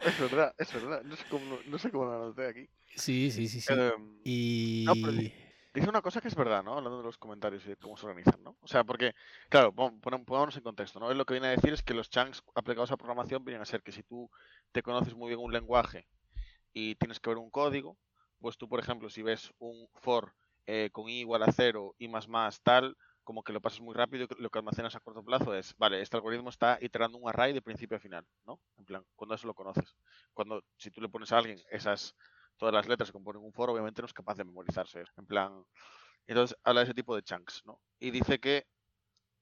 Es 0.00 0.18
verdad, 0.18 0.54
es 0.56 0.72
verdad. 0.72 1.02
No 1.02 1.16
sé 1.16 1.24
cómo, 1.28 1.58
no 1.66 1.76
sé 1.76 1.90
cómo 1.90 2.06
lo 2.06 2.14
anoté 2.14 2.46
aquí. 2.46 2.66
Sí, 2.96 3.30
sí, 3.30 3.46
sí. 3.46 3.60
sí. 3.60 3.74
Um, 3.74 4.20
y... 4.24 4.84
No, 4.86 4.94
pero 4.94 5.12
dice 5.12 5.90
una 5.90 6.00
cosa 6.00 6.22
que 6.22 6.28
es 6.28 6.34
verdad, 6.34 6.64
¿no? 6.64 6.78
Hablando 6.78 6.96
de 6.96 7.04
los 7.04 7.18
comentarios 7.18 7.66
y 7.66 7.68
de 7.68 7.76
cómo 7.76 7.98
se 7.98 8.06
organizan, 8.06 8.42
¿no? 8.42 8.56
O 8.62 8.66
sea, 8.66 8.84
porque, 8.84 9.14
claro, 9.50 9.74
pongámonos 9.74 10.56
en 10.56 10.62
contexto, 10.62 10.98
¿no? 10.98 11.10
Él 11.10 11.18
lo 11.18 11.26
que 11.26 11.34
viene 11.34 11.48
a 11.48 11.50
decir 11.50 11.74
es 11.74 11.82
que 11.82 11.92
los 11.92 12.08
chunks 12.08 12.42
aplicados 12.54 12.90
a 12.90 12.96
programación 12.96 13.44
vienen 13.44 13.60
a 13.60 13.66
ser 13.66 13.82
que 13.82 13.92
si 13.92 14.02
tú 14.02 14.30
te 14.72 14.82
conoces 14.82 15.14
muy 15.14 15.28
bien 15.28 15.40
un 15.40 15.52
lenguaje 15.52 16.08
y 16.72 16.94
tienes 16.94 17.20
que 17.20 17.28
ver 17.28 17.36
un 17.36 17.50
código, 17.50 17.98
pues 18.40 18.56
tú, 18.56 18.68
por 18.68 18.80
ejemplo, 18.80 19.08
si 19.10 19.22
ves 19.22 19.52
un 19.58 19.88
for 19.94 20.34
eh, 20.66 20.90
con 20.92 21.08
i 21.08 21.20
igual 21.20 21.42
a 21.42 21.52
cero, 21.52 21.94
i 21.98 22.08
más 22.08 22.28
más, 22.28 22.60
tal, 22.62 22.96
como 23.24 23.42
que 23.42 23.52
lo 23.52 23.60
pasas 23.60 23.80
muy 23.80 23.94
rápido 23.94 24.24
y 24.24 24.42
lo 24.42 24.50
que 24.50 24.58
almacenas 24.58 24.94
a 24.94 25.00
corto 25.00 25.22
plazo 25.22 25.54
es, 25.54 25.74
vale, 25.76 26.00
este 26.00 26.16
algoritmo 26.16 26.50
está 26.50 26.78
iterando 26.80 27.18
un 27.18 27.28
array 27.28 27.52
de 27.52 27.60
principio 27.60 27.96
a 27.96 28.00
final, 28.00 28.26
¿no? 28.46 28.60
En 28.78 28.84
plan, 28.84 29.04
cuando 29.16 29.34
eso 29.34 29.46
lo 29.46 29.54
conoces. 29.54 29.94
Cuando, 30.32 30.64
si 30.76 30.90
tú 30.90 31.00
le 31.00 31.08
pones 31.08 31.32
a 31.32 31.38
alguien 31.38 31.58
esas, 31.70 32.14
todas 32.56 32.74
las 32.74 32.88
letras 32.88 33.10
que 33.10 33.12
componen 33.12 33.42
un 33.42 33.52
for, 33.52 33.70
obviamente 33.70 34.00
no 34.00 34.06
es 34.06 34.14
capaz 34.14 34.36
de 34.36 34.44
memorizarse. 34.44 35.04
En 35.16 35.26
plan, 35.26 35.64
entonces 36.26 36.56
habla 36.64 36.80
de 36.80 36.84
ese 36.84 36.94
tipo 36.94 37.14
de 37.14 37.22
chunks, 37.22 37.62
¿no? 37.66 37.80
Y 37.98 38.10
dice 38.10 38.38
que, 38.38 38.66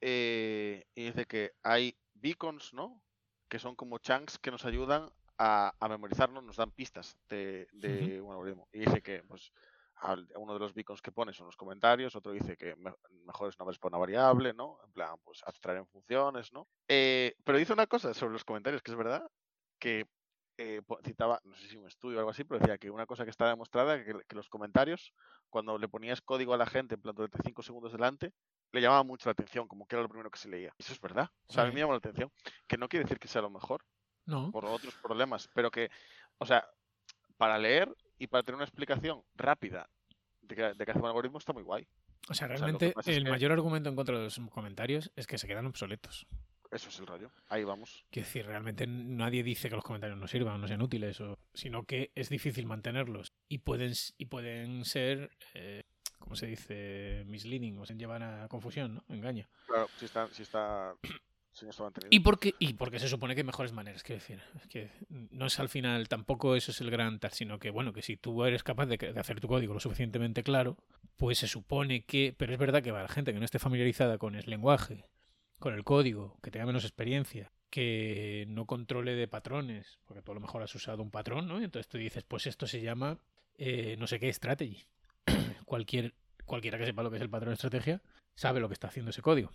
eh, 0.01 0.85
y 0.95 1.05
dice 1.05 1.27
que 1.27 1.53
hay 1.63 1.97
beacons, 2.15 2.73
¿no? 2.73 3.01
Que 3.49 3.59
son 3.59 3.77
como 3.77 3.99
chunks 3.99 4.39
que 4.39 4.51
nos 4.51 4.65
ayudan 4.65 5.11
a, 5.39 5.75
a 5.79 5.89
memorizarnos, 5.89 6.43
nos 6.43 6.57
dan 6.57 6.71
pistas 6.71 7.17
de, 7.29 7.69
de 7.73 8.21
uh 8.21 8.25
-huh. 8.25 8.27
un 8.27 8.33
algoritmo. 8.33 8.69
Y 8.73 8.81
dice 8.81 9.03
que, 9.03 9.23
pues, 9.23 9.53
uno 10.37 10.53
de 10.53 10.59
los 10.59 10.75
beacons 10.75 11.01
que 11.01 11.13
pone 11.13 11.33
son 11.33 11.47
los 11.47 11.57
comentarios, 11.57 12.15
otro 12.17 12.33
dice 12.33 12.57
que 12.57 12.77
me, 12.77 12.93
mejor 13.25 13.49
es 13.49 13.59
nombres 13.59 13.79
por 13.79 13.91
una 13.91 13.99
variable, 13.99 14.53
¿no? 14.53 14.79
En 14.85 14.93
plan, 14.93 15.17
pues 15.25 15.43
abstraer 15.45 15.79
en 15.79 15.87
funciones, 15.87 16.53
¿no? 16.53 16.69
Eh, 16.89 17.35
pero 17.45 17.59
dice 17.59 17.73
una 17.73 17.87
cosa 17.87 18.13
sobre 18.15 18.35
los 18.35 18.45
comentarios, 18.45 18.83
que 18.83 18.91
es 18.91 18.97
verdad, 18.97 19.29
que 19.79 20.07
eh, 20.59 20.81
citaba, 21.05 21.41
no 21.45 21.55
sé 21.55 21.69
si 21.69 21.77
un 21.77 21.87
estudio 21.87 22.17
o 22.17 22.21
algo 22.21 22.31
así, 22.31 22.45
pero 22.45 22.61
decía 22.61 22.79
que 22.79 22.91
una 22.91 23.07
cosa 23.07 23.25
que 23.25 23.31
está 23.31 23.49
demostrada, 23.49 24.03
que, 24.05 24.15
que 24.27 24.37
los 24.37 24.49
comentarios, 24.49 25.13
cuando 25.51 25.79
le 25.79 25.89
ponías 25.89 26.21
código 26.21 26.55
a 26.55 26.59
la 26.59 26.67
gente, 26.67 26.95
en 26.95 27.01
plan, 27.01 27.15
durante 27.15 27.39
5 27.43 27.63
segundos 27.63 27.93
delante, 27.93 28.33
le 28.73 28.81
llamaba 28.81 29.03
mucho 29.03 29.29
la 29.29 29.33
atención, 29.33 29.69
como 29.69 29.87
que 29.87 29.97
era 29.97 30.03
lo 30.03 30.09
primero 30.09 30.31
que 30.31 30.39
se 30.39 30.49
leía. 30.49 30.73
Eso 30.79 30.93
es 30.93 31.01
verdad. 31.01 31.31
O 31.47 31.53
sea, 31.53 31.65
a 31.65 31.67
mí 31.67 31.73
me 31.73 31.81
llama 31.81 31.93
la 31.93 31.99
atención. 31.99 32.31
Que 32.67 32.77
no 32.77 32.89
quiere 32.89 33.05
decir 33.05 33.19
que 33.19 33.29
sea 33.29 33.43
lo 33.43 33.51
mejor, 33.51 33.85
No. 34.27 34.51
por 34.51 34.65
otros 34.67 34.95
problemas, 34.97 35.49
pero 35.55 35.71
que, 35.71 35.91
o 36.39 36.47
sea, 36.47 36.69
para 37.37 37.59
leer 37.59 37.95
y 38.19 38.27
para 38.27 38.43
tener 38.43 38.57
una 38.57 38.65
explicación 38.65 39.23
rápida 39.35 39.89
de 40.43 40.55
que, 40.55 40.63
de 40.75 40.85
que 40.85 40.91
hace 40.91 41.01
un 41.01 41.07
algoritmo 41.07 41.39
está 41.39 41.53
muy 41.53 41.63
guay. 41.63 41.87
O 42.29 42.35
sea, 42.35 42.49
realmente 42.49 42.93
el 43.07 43.25
que- 43.25 43.31
mayor 43.31 43.53
argumento 43.53 43.89
en 43.89 43.97
contra 43.97 44.17
de 44.19 44.25
los 44.25 44.41
comentarios 44.51 45.13
es 45.17 45.27
que 45.27 45.39
se 45.39 45.47
quedan 45.47 45.67
obsoletos. 45.67 46.27
Eso 46.73 46.89
es 46.89 46.99
el 46.99 47.07
rollo. 47.07 47.31
Ahí 47.49 47.63
vamos. 47.63 48.05
Quiero 48.11 48.27
decir, 48.27 48.45
realmente 48.45 48.87
nadie 48.89 49.45
dice 49.45 49.69
que 49.69 49.77
los 49.77 49.85
comentarios 49.85 50.19
no 50.19 50.27
sirvan, 50.27 50.61
no 50.61 50.67
sean 50.67 50.83
útiles, 50.83 51.21
o, 51.21 51.39
sino 51.55 51.85
que 51.85 52.11
es 52.17 52.29
difícil 52.29 52.67
mantenerlos 52.67 53.33
y 53.49 53.59
pueden, 53.59 53.93
y 54.19 54.25
pueden 54.27 54.85
ser, 54.85 55.31
eh, 55.55 55.85
¿cómo 56.19 56.35
se 56.35 56.47
dice? 56.47 57.23
Misleading, 57.27 57.79
o 57.79 57.87
se 57.87 57.95
llevan 57.95 58.25
a 58.25 58.49
confusión, 58.49 58.95
¿no? 58.97 59.05
Engaño. 59.09 59.49
Claro, 59.69 59.87
si 59.97 60.07
está, 60.07 60.27
si 60.29 60.43
está, 60.43 60.95
Y 62.11 62.21
porque, 62.21 62.55
y 62.59 62.75
porque 62.75 62.99
se 62.99 63.09
supone 63.09 63.35
que 63.35 63.41
hay 63.41 63.47
mejores 63.47 63.73
maneras, 63.73 64.03
quiero 64.03 64.21
decir. 64.21 64.41
Que 64.69 64.91
no 65.09 65.47
es 65.47 65.59
al 65.59 65.69
final, 65.69 66.09
tampoco 66.09 66.57
eso 66.57 66.71
es 66.71 66.81
el 66.81 66.91
gran 66.91 67.19
tal, 67.19 67.33
sino 67.33 67.59
que, 67.59 67.71
bueno, 67.71 67.93
que 67.93 68.03
si 68.03 68.17
tú 68.17 68.45
eres 68.45 68.63
capaz 68.63 68.87
de, 68.87 69.15
hacer 69.19 69.41
tu 69.41 69.49
código 69.49 69.75
lo 69.75 69.81
suficientemente 69.81 70.43
claro, 70.43 70.77
pues 71.17 71.39
se 71.39 71.49
supone 71.49 72.05
que. 72.05 72.35
Pero 72.37 72.53
es 72.53 72.59
verdad 72.59 72.83
que 72.83 72.91
para 72.91 73.05
la 73.05 73.09
gente 73.09 73.33
que 73.33 73.39
no 73.39 73.45
esté 73.45 73.59
familiarizada 73.59 74.19
con 74.19 74.35
el 74.35 74.45
lenguaje, 74.47 75.07
con 75.59 75.75
el 75.75 75.85
código, 75.85 76.39
que 76.43 76.51
tenga 76.51 76.67
menos 76.67 76.85
experiencia, 76.85 77.53
que 77.71 78.45
no 78.49 78.67
controle 78.67 79.15
de 79.15 79.29
patrones, 79.29 79.99
porque 80.05 80.23
tú 80.23 80.33
a 80.33 80.35
lo 80.35 80.41
mejor 80.41 80.63
has 80.63 80.75
usado 80.75 81.03
un 81.03 81.11
patrón, 81.11 81.49
¿no? 81.49 81.57
Entonces 81.63 81.89
tú 81.89 81.99
dices, 81.99 82.25
pues 82.25 82.47
esto 82.47 82.67
se 82.67 82.81
llama 82.81 83.19
eh, 83.59 83.97
no 83.99 84.07
sé 84.07 84.21
qué 84.21 84.33
strategy. 84.33 84.87
Cualquier, 85.65 86.15
cualquiera 86.45 86.79
que 86.79 86.87
sepa 86.87 87.03
lo 87.03 87.11
que 87.11 87.17
es 87.17 87.23
el 87.23 87.31
patrón 87.31 87.51
de 87.51 87.55
estrategia 87.55 88.03
sabe 88.35 88.61
lo 88.61 88.69
que 88.69 88.75
está 88.75 88.89
haciendo 88.89 89.11
ese 89.11 89.23
código. 89.23 89.51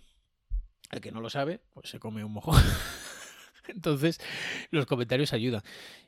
El 0.92 1.00
que 1.00 1.10
no 1.10 1.20
lo 1.20 1.30
sabe, 1.30 1.60
pues 1.72 1.88
se 1.88 1.98
come 1.98 2.22
un 2.22 2.32
mojón. 2.32 2.62
Entonces, 3.66 4.20
los 4.70 4.86
comentarios 4.86 5.32
ayudan. 5.32 5.62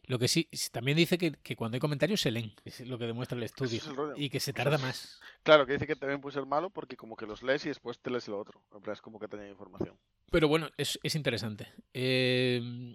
Lo 0.07 0.19
que 0.19 0.29
sí, 0.29 0.49
también 0.73 0.97
dice 0.97 1.17
que, 1.17 1.33
que 1.33 1.57
cuando 1.57 1.77
hay 1.77 1.81
comentarios 1.81 2.21
se 2.21 2.31
leen, 2.31 2.53
es 2.65 2.81
lo 2.81 2.99
que 2.99 3.07
demuestra 3.07 3.39
el 3.39 3.45
estudio, 3.45 3.79
es 3.79 3.87
el 3.87 3.97
rollo. 3.97 4.15
y 4.17 4.29
que 4.29 4.41
se 4.41 4.53
tarda 4.53 4.77
más. 4.77 5.21
Claro, 5.43 5.65
que 5.65 5.73
dice 5.73 5.87
que 5.87 5.97
también 5.97 6.21
puede 6.21 6.35
ser 6.35 6.45
malo 6.45 6.69
porque 6.69 6.97
como 6.97 7.17
que 7.17 7.27
los 7.27 7.43
lees 7.43 7.65
y 7.65 7.69
después 7.69 7.99
te 7.99 8.11
lees 8.11 8.29
lo 8.29 8.39
otro. 8.39 8.61
Es 8.93 9.01
como 9.01 9.19
que 9.19 9.29
te 9.29 9.49
información. 9.49 9.97
Pero 10.31 10.49
bueno, 10.49 10.69
es, 10.77 10.99
es 11.03 11.15
interesante. 11.15 11.73
Eh, 11.95 12.95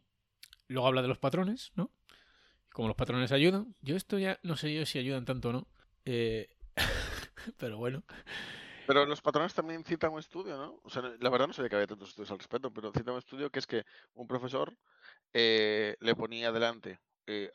luego 0.67 0.87
habla 0.87 1.01
de 1.01 1.07
los 1.07 1.17
patrones, 1.17 1.71
¿no? 1.75 1.89
Como 2.71 2.87
los 2.87 2.97
patrones 2.97 3.31
ayudan. 3.31 3.75
Yo 3.81 3.95
esto 3.95 4.19
ya 4.19 4.39
no 4.43 4.55
sé 4.57 4.71
yo 4.73 4.85
si 4.85 4.99
ayudan 4.99 5.25
tanto 5.25 5.49
o 5.49 5.53
no. 5.53 5.67
Eh, 6.05 6.49
pero 7.57 7.77
bueno. 7.77 8.03
Pero 8.89 9.05
los 9.05 9.21
patrones 9.21 9.53
también 9.53 9.83
citan 9.83 10.11
un 10.13 10.17
estudio, 10.17 10.57
¿no? 10.57 10.79
O 10.83 10.89
sea, 10.89 11.03
la 11.19 11.29
verdad 11.29 11.45
no 11.45 11.53
sabía 11.53 11.69
que 11.69 11.75
había 11.75 11.85
tantos 11.85 12.09
estudios 12.09 12.31
al 12.31 12.39
respecto, 12.39 12.73
pero 12.73 12.91
citan 12.91 13.13
un 13.13 13.19
estudio 13.19 13.51
que 13.51 13.59
es 13.59 13.67
que 13.67 13.83
un 14.15 14.25
profesor 14.27 14.75
eh, 15.31 15.95
le 15.99 16.15
ponía 16.15 16.51
delante 16.51 16.99
eh, 17.27 17.51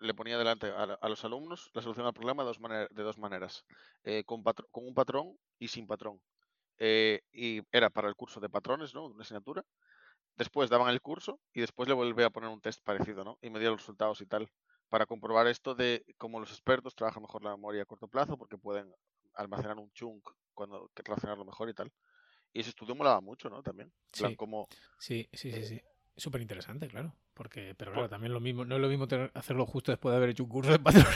le 0.00 0.14
ponía 0.14 0.38
delante 0.38 0.68
a, 0.68 1.06
los 1.10 1.22
alumnos 1.26 1.70
la 1.74 1.82
solución 1.82 2.06
al 2.06 2.14
problema 2.14 2.44
de 2.44 2.46
dos, 2.46 2.60
maner- 2.60 2.88
de 2.88 3.02
dos 3.02 3.18
maneras, 3.18 3.66
eh, 4.04 4.24
con, 4.24 4.42
patr- 4.42 4.68
con 4.70 4.86
un 4.86 4.94
patrón 4.94 5.36
y 5.58 5.68
sin 5.68 5.86
patrón. 5.86 6.22
Eh, 6.78 7.20
y 7.30 7.60
era 7.72 7.90
para 7.90 8.08
el 8.08 8.16
curso 8.16 8.40
de 8.40 8.48
patrones, 8.48 8.94
¿no? 8.94 9.04
Una 9.04 9.22
asignatura. 9.22 9.62
Después 10.36 10.70
daban 10.70 10.88
el 10.88 11.02
curso 11.02 11.40
y 11.52 11.60
después 11.60 11.88
le 11.90 11.94
volvía 11.94 12.28
a 12.28 12.30
poner 12.30 12.48
un 12.48 12.62
test 12.62 12.82
parecido, 12.82 13.22
¿no? 13.22 13.38
Y 13.42 13.50
medía 13.50 13.68
los 13.68 13.80
resultados 13.80 14.22
y 14.22 14.26
tal, 14.26 14.50
para 14.88 15.04
comprobar 15.04 15.46
esto 15.46 15.74
de 15.74 16.06
cómo 16.16 16.40
los 16.40 16.50
expertos 16.52 16.94
trabajan 16.94 17.22
mejor 17.22 17.44
la 17.44 17.50
memoria 17.50 17.82
a 17.82 17.86
corto 17.86 18.08
plazo 18.08 18.38
porque 18.38 18.56
pueden 18.56 18.90
almacenar 19.34 19.76
un 19.76 19.90
chunk 19.92 20.26
cuando 20.66 20.90
relacionarlo 20.94 21.44
mejor 21.44 21.68
y 21.70 21.74
tal. 21.74 21.90
Y 22.52 22.60
ese 22.60 22.70
estudio 22.70 22.94
molaba 22.94 23.20
mucho, 23.20 23.48
¿no? 23.48 23.62
También. 23.62 23.90
Plan, 24.16 24.30
Sí. 24.32 24.36
como 24.36 24.68
Sí, 24.98 25.28
sí, 25.32 25.52
sí, 25.52 25.64
sí. 25.64 25.80
Súper 26.16 26.42
interesante, 26.42 26.86
claro. 26.88 27.14
Porque, 27.34 27.74
pero 27.76 27.92
claro, 27.92 28.08
también 28.08 28.32
lo 28.34 28.40
mismo, 28.40 28.64
no 28.66 28.74
es 28.76 28.80
lo 28.82 28.88
mismo 28.88 29.06
hacerlo 29.34 29.64
justo 29.64 29.90
después 29.92 30.12
de 30.12 30.16
haber 30.18 30.30
hecho 30.30 30.42
un 30.44 30.50
curso 30.50 30.72
de 30.72 30.78
patrones 30.78 31.08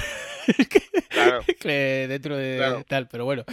que, 0.70 0.80
Claro. 1.10 1.42
que 1.60 2.06
dentro 2.08 2.36
de 2.36 2.56
Claro. 2.56 2.84
tal, 2.88 3.08
pero 3.08 3.24
bueno. 3.26 3.44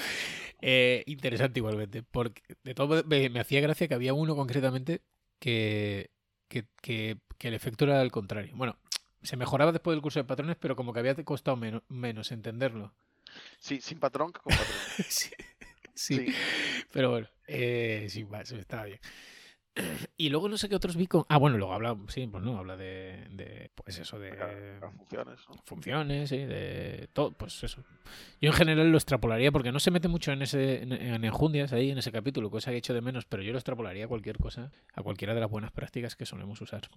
eh, 0.61 1.03
interesante 1.07 1.59
igualmente. 1.59 2.03
Porque 2.03 2.41
de 2.63 2.73
todo 2.73 3.03
me, 3.05 3.29
me 3.29 3.39
hacía 3.41 3.59
gracia 3.61 3.87
que 3.87 3.95
había 3.95 4.13
uno 4.13 4.35
concretamente 4.35 5.01
que, 5.39 6.09
que, 6.47 6.67
que, 6.81 7.17
que 7.37 7.47
el 7.49 7.53
efecto 7.55 7.83
era 7.85 7.99
al 7.99 8.11
contrario. 8.11 8.53
Bueno, 8.55 8.77
se 9.23 9.35
mejoraba 9.37 9.71
después 9.71 9.93
del 9.95 10.01
curso 10.01 10.19
de 10.19 10.25
patrones, 10.25 10.55
pero 10.59 10.75
como 10.75 10.93
que 10.93 10.99
había 10.99 11.15
costado 11.25 11.57
menos, 11.57 11.81
menos 11.89 12.31
entenderlo. 12.31 12.93
Sí, 13.59 13.81
sin 13.81 13.99
patrón 13.99 14.31
que 14.31 14.39
con 14.39 14.55
patrón. 14.55 14.77
sí, 15.09 15.31
sí. 15.95 16.15
Sí. 16.27 16.33
Pero 16.91 17.11
bueno, 17.11 17.27
eh, 17.47 18.07
sí, 18.09 18.25
estaba 18.57 18.85
bien. 18.85 18.99
Y 20.17 20.29
luego 20.29 20.49
no 20.49 20.57
sé 20.57 20.67
qué 20.69 20.75
otros 20.75 20.95
vi 20.97 21.07
con... 21.07 21.23
Ah, 21.29 21.37
bueno, 21.37 21.57
luego 21.57 21.73
habla, 21.73 21.97
sí, 22.09 22.27
pues 22.27 22.43
no, 22.43 22.57
habla 22.57 22.75
de, 22.77 23.25
de 23.31 23.71
pues 23.73 23.97
eso, 23.97 24.19
de 24.19 24.31
funciones, 24.97 25.39
¿no? 25.49 25.55
funciones, 25.63 26.29
sí, 26.29 26.37
de 26.37 27.09
todo, 27.13 27.31
pues 27.31 27.63
eso. 27.63 27.83
Yo 28.41 28.49
en 28.51 28.53
general 28.55 28.91
lo 28.91 28.97
extrapolaría 28.97 29.51
porque 29.51 29.71
no 29.71 29.79
se 29.79 29.89
mete 29.89 30.09
mucho 30.09 30.31
en 30.33 30.41
ese 30.41 30.83
en, 30.83 30.91
en 30.91 31.23
enjundias 31.23 31.71
ahí 31.73 31.89
en 31.89 31.97
ese 31.97 32.11
capítulo, 32.11 32.51
cosa 32.51 32.69
que 32.69 32.75
he 32.75 32.79
hecho 32.79 32.93
de 32.93 33.01
menos, 33.01 33.25
pero 33.25 33.43
yo 33.43 33.53
lo 33.53 33.57
extrapolaría 33.57 34.05
a 34.05 34.07
cualquier 34.09 34.37
cosa, 34.37 34.71
a 34.93 35.01
cualquiera 35.03 35.33
de 35.33 35.39
las 35.39 35.49
buenas 35.49 35.71
prácticas 35.71 36.15
que 36.17 36.25
solemos 36.25 36.59
usar. 36.61 36.89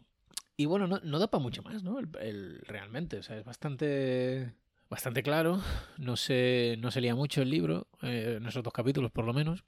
Y 0.57 0.67
bueno, 0.67 0.87
no, 0.87 1.01
no 1.03 1.19
da 1.19 1.29
para 1.31 1.43
mucho 1.43 1.63
más, 1.63 1.83
¿no? 1.85 1.99
El, 2.01 2.09
el- 2.21 2.61
realmente, 2.67 3.19
o 3.19 3.23
sea, 3.23 3.39
es 3.39 3.45
bastante 3.45 4.53
bastante 4.91 5.23
claro, 5.23 5.61
no 5.99 6.17
se 6.17 6.77
no 6.81 6.91
se 6.91 7.01
lía 7.01 7.15
mucho 7.15 7.43
el 7.43 7.51
libro, 7.51 7.89
eh, 8.03 8.37
en 8.39 8.47
esos 8.47 8.63
dos 8.63 8.73
capítulos 8.73 9.11
por 9.11 9.25
lo 9.25 9.33
menos. 9.33 9.65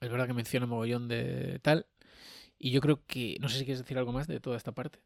Es 0.00 0.10
verdad 0.10 0.26
que 0.26 0.34
menciona 0.34 0.66
mogollón 0.66 1.08
de 1.08 1.58
tal 1.62 1.86
y 2.58 2.70
yo 2.70 2.80
creo 2.80 3.00
que 3.06 3.36
no 3.40 3.48
sé 3.48 3.58
si 3.58 3.64
quieres 3.64 3.80
decir 3.80 3.96
algo 3.98 4.12
más 4.12 4.26
de 4.26 4.40
toda 4.40 4.56
esta 4.56 4.72
parte 4.72 5.00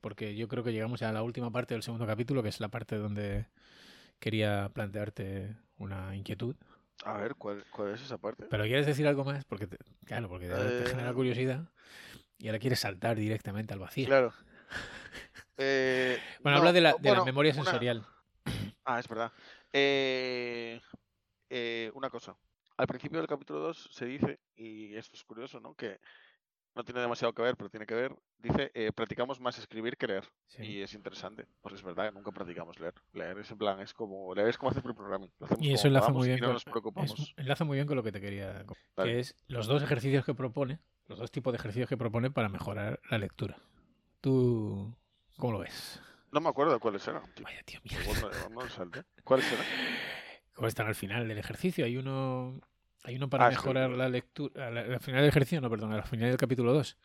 porque 0.00 0.36
yo 0.36 0.48
creo 0.48 0.62
que 0.62 0.72
llegamos 0.72 1.00
ya 1.00 1.08
a 1.08 1.12
la 1.12 1.22
última 1.22 1.50
parte 1.50 1.72
del 1.74 1.82
segundo 1.82 2.06
capítulo, 2.06 2.42
que 2.42 2.50
es 2.50 2.60
la 2.60 2.68
parte 2.68 2.96
donde 2.96 3.46
quería 4.18 4.68
plantearte 4.74 5.56
una 5.78 6.14
inquietud. 6.14 6.56
A 7.06 7.16
ver, 7.16 7.34
¿cuál, 7.36 7.64
cuál 7.70 7.94
es 7.94 8.02
esa 8.02 8.18
parte? 8.18 8.44
Pero 8.50 8.64
¿quieres 8.64 8.84
decir 8.84 9.06
algo 9.06 9.24
más? 9.24 9.46
Porque 9.46 9.66
te, 9.66 9.78
claro, 10.04 10.28
porque 10.28 10.46
te, 10.48 10.54
te 10.84 10.90
genera 10.90 11.10
Eh. 11.10 11.14
curiosidad 11.14 11.70
y 12.36 12.48
ahora 12.48 12.58
quieres 12.58 12.80
saltar 12.80 13.16
directamente 13.16 13.72
al 13.72 13.80
vacío. 13.80 14.06
Claro. 14.06 14.32
Eh, 15.56 16.18
Bueno, 16.42 16.56
no, 16.56 16.68
habla 16.68 16.72
de 16.72 16.80
la, 16.80 17.24
memoria 17.24 17.52
una- 17.52 17.62
sensorial. 17.64 18.04
Ah, 18.84 18.98
es 19.00 19.08
verdad. 19.08 19.32
Eh, 19.72 20.80
eh, 21.50 21.90
una 21.94 22.10
cosa. 22.10 22.36
Al 22.76 22.86
principio 22.86 23.18
del 23.18 23.28
capítulo 23.28 23.60
2 23.60 23.88
se 23.92 24.04
dice, 24.06 24.40
y 24.56 24.94
esto 24.96 25.16
es 25.16 25.24
curioso, 25.24 25.60
¿no? 25.60 25.74
Que 25.74 26.00
no 26.74 26.84
tiene 26.84 27.00
demasiado 27.00 27.32
que 27.32 27.42
ver, 27.42 27.56
pero 27.56 27.70
tiene 27.70 27.86
que 27.86 27.94
ver. 27.94 28.16
Dice, 28.38 28.72
eh, 28.74 28.90
practicamos 28.92 29.38
más 29.40 29.56
escribir 29.58 29.96
que 29.96 30.08
leer. 30.08 30.24
Sí. 30.48 30.62
Y 30.64 30.82
es 30.82 30.92
interesante. 30.92 31.46
Pues 31.62 31.76
es 31.76 31.82
verdad, 31.84 32.12
nunca 32.12 32.32
practicamos 32.32 32.78
leer. 32.80 32.94
Leer 33.12 33.38
es 33.38 33.50
en 33.52 33.58
plan, 33.58 33.78
es 33.80 33.94
como, 33.94 34.34
leer 34.34 34.48
es 34.48 34.58
como 34.58 34.70
hacer 34.70 34.82
pre-programming. 34.82 35.30
Y 35.60 35.72
eso 35.72 35.86
enlaza 35.86 36.10
muy 36.10 36.26
y 36.26 36.30
bien 36.30 36.40
no 36.40 36.46
con, 36.48 36.54
nos 36.54 36.64
preocupamos. 36.64 37.12
es- 37.18 37.32
enlaza 37.36 37.64
muy 37.64 37.76
bien 37.76 37.86
con 37.86 37.96
lo 37.96 38.02
que 38.02 38.10
te 38.12 38.20
quería 38.20 38.64
Vale. 38.96 39.12
que 39.12 39.18
es 39.20 39.36
los 39.46 39.66
dos 39.68 39.82
ejercicios 39.84 40.24
que 40.24 40.34
propone, 40.34 40.80
los 41.06 41.20
dos 41.20 41.30
tipos 41.30 41.52
de 41.52 41.58
ejercicios 41.58 41.88
que 41.88 41.96
propone 41.96 42.30
para 42.32 42.48
mejorar 42.48 43.00
la 43.08 43.18
lectura. 43.18 43.56
¿Tú 44.20 44.92
cómo 45.36 45.52
lo 45.52 45.58
ves? 45.60 46.02
No 46.34 46.40
me 46.40 46.48
acuerdo 46.48 46.72
de 46.74 46.80
cuáles 46.80 47.06
eran. 47.06 47.22
tío. 47.34 47.44
Vaya 47.44 47.62
tío, 47.64 47.80
mierda. 47.84 48.30
¿Cuáles 49.22 49.52
eran? 49.52 49.64
¿Cómo 50.54 50.66
están 50.68 50.88
al 50.88 50.94
final 50.96 51.26
del 51.28 51.38
ejercicio? 51.38 51.84
Hay 51.84 51.96
uno, 51.96 52.60
hay 53.04 53.14
uno 53.16 53.28
para 53.30 53.46
Ah, 53.46 53.50
mejorar 53.50 53.90
la 53.90 54.08
lectura. 54.08 54.66
Al, 54.66 54.76
al 54.78 55.00
final 55.00 55.20
del 55.20 55.28
ejercicio, 55.28 55.60
no, 55.60 55.70
perdón, 55.70 55.92
al 55.92 56.02
final 56.02 56.28
del 56.30 56.36
capítulo 56.36 56.72
2. 56.72 56.96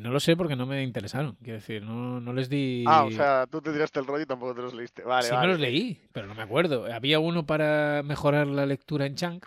no 0.00 0.10
lo 0.10 0.18
sé 0.20 0.36
porque 0.36 0.56
no 0.56 0.66
me 0.66 0.82
interesaron. 0.82 1.36
Quiero 1.36 1.60
decir, 1.60 1.82
no, 1.82 2.20
no 2.20 2.32
les 2.32 2.48
di. 2.48 2.84
Ah, 2.88 3.04
o 3.04 3.10
sea, 3.12 3.46
tú 3.46 3.60
te 3.62 3.72
tiraste 3.72 4.00
el 4.00 4.06
rollo 4.06 4.24
y 4.24 4.26
tampoco 4.26 4.54
te 4.54 4.62
los 4.62 4.74
leíste. 4.74 5.02
Vale, 5.04 5.28
sí 5.28 5.32
vale. 5.32 5.46
me 5.46 5.52
los 5.52 5.60
leí, 5.60 6.00
pero 6.12 6.26
no 6.26 6.34
me 6.34 6.42
acuerdo. 6.42 6.86
Había 6.92 7.20
uno 7.20 7.46
para 7.46 8.02
mejorar 8.04 8.48
la 8.48 8.66
lectura 8.66 9.06
en 9.06 9.14
Chunk. 9.14 9.46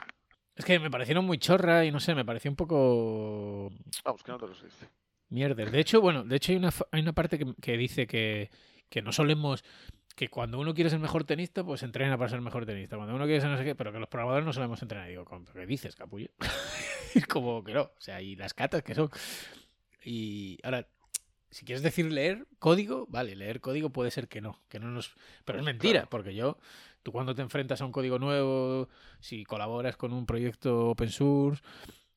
Es 0.55 0.63
que 0.63 0.79
me 0.79 0.89
parecieron 0.89 1.25
muy 1.25 1.37
chorra 1.37 1.83
y 1.83 1.91
no 1.91 1.99
sé, 1.99 2.15
me 2.15 2.23
pareció 2.23 2.49
un 2.49 2.55
poco 2.55 3.69
Vamos, 4.05 4.23
que 4.23 4.31
no 4.31 4.37
te 4.37 4.47
los 4.47 4.61
leíste. 4.61 4.87
mierder. 5.27 5.71
De 5.71 5.79
hecho, 5.81 5.99
bueno, 5.99 6.23
de 6.23 6.37
hecho 6.37 6.53
hay 6.53 6.57
una, 6.57 6.69
hay 6.91 7.01
una 7.01 7.11
parte 7.13 7.37
que, 7.37 7.53
que 7.61 7.75
dice 7.77 8.07
que, 8.07 8.49
que 8.89 9.01
no 9.01 9.11
solemos 9.11 9.63
que 10.15 10.29
cuando 10.29 10.59
uno 10.59 10.73
quiere 10.73 10.89
ser 10.89 10.99
mejor 10.99 11.25
tenista, 11.25 11.63
pues 11.63 11.83
entrena 11.83 12.17
para 12.17 12.29
ser 12.29 12.39
mejor 12.41 12.65
tenista. 12.65 12.95
Cuando 12.95 13.13
uno 13.15 13.25
quiere 13.25 13.41
ser 13.41 13.49
no 13.49 13.57
sé 13.57 13.65
qué, 13.65 13.75
pero 13.75 13.91
que 13.91 13.99
los 13.99 14.07
programadores 14.07 14.45
no 14.45 14.53
solemos 14.53 14.81
entrenar. 14.81 15.09
Digo, 15.09 15.25
¿cómo- 15.25 15.43
¿qué 15.53 15.65
dices, 15.65 15.95
capullo? 15.95 16.29
como 17.29 17.63
que 17.63 17.73
no. 17.73 17.81
O 17.81 17.91
sea, 17.99 18.21
y 18.21 18.35
las 18.35 18.53
catas 18.53 18.81
que 18.83 18.95
son. 18.95 19.09
Y 20.03 20.57
ahora, 20.63 20.87
si 21.49 21.65
quieres 21.65 21.81
decir 21.83 22.11
leer 22.11 22.47
código, 22.59 23.07
vale, 23.09 23.35
leer 23.35 23.59
código 23.59 23.89
puede 23.89 24.11
ser 24.11 24.27
que 24.27 24.41
no, 24.41 24.61
que 24.69 24.79
no 24.79 24.89
nos... 24.89 25.15
Pero 25.43 25.59
es 25.59 25.65
mentira, 25.65 26.01
Claro. 26.01 26.09
porque 26.09 26.35
yo, 26.35 26.57
tú 27.03 27.11
cuando 27.11 27.35
te 27.35 27.41
enfrentas 27.41 27.81
a 27.81 27.85
un 27.85 27.91
código 27.91 28.19
nuevo, 28.19 28.87
si 29.19 29.43
colaboras 29.45 29.97
con 29.97 30.13
un 30.13 30.25
proyecto 30.25 30.89
open 30.89 31.09
source 31.09 31.61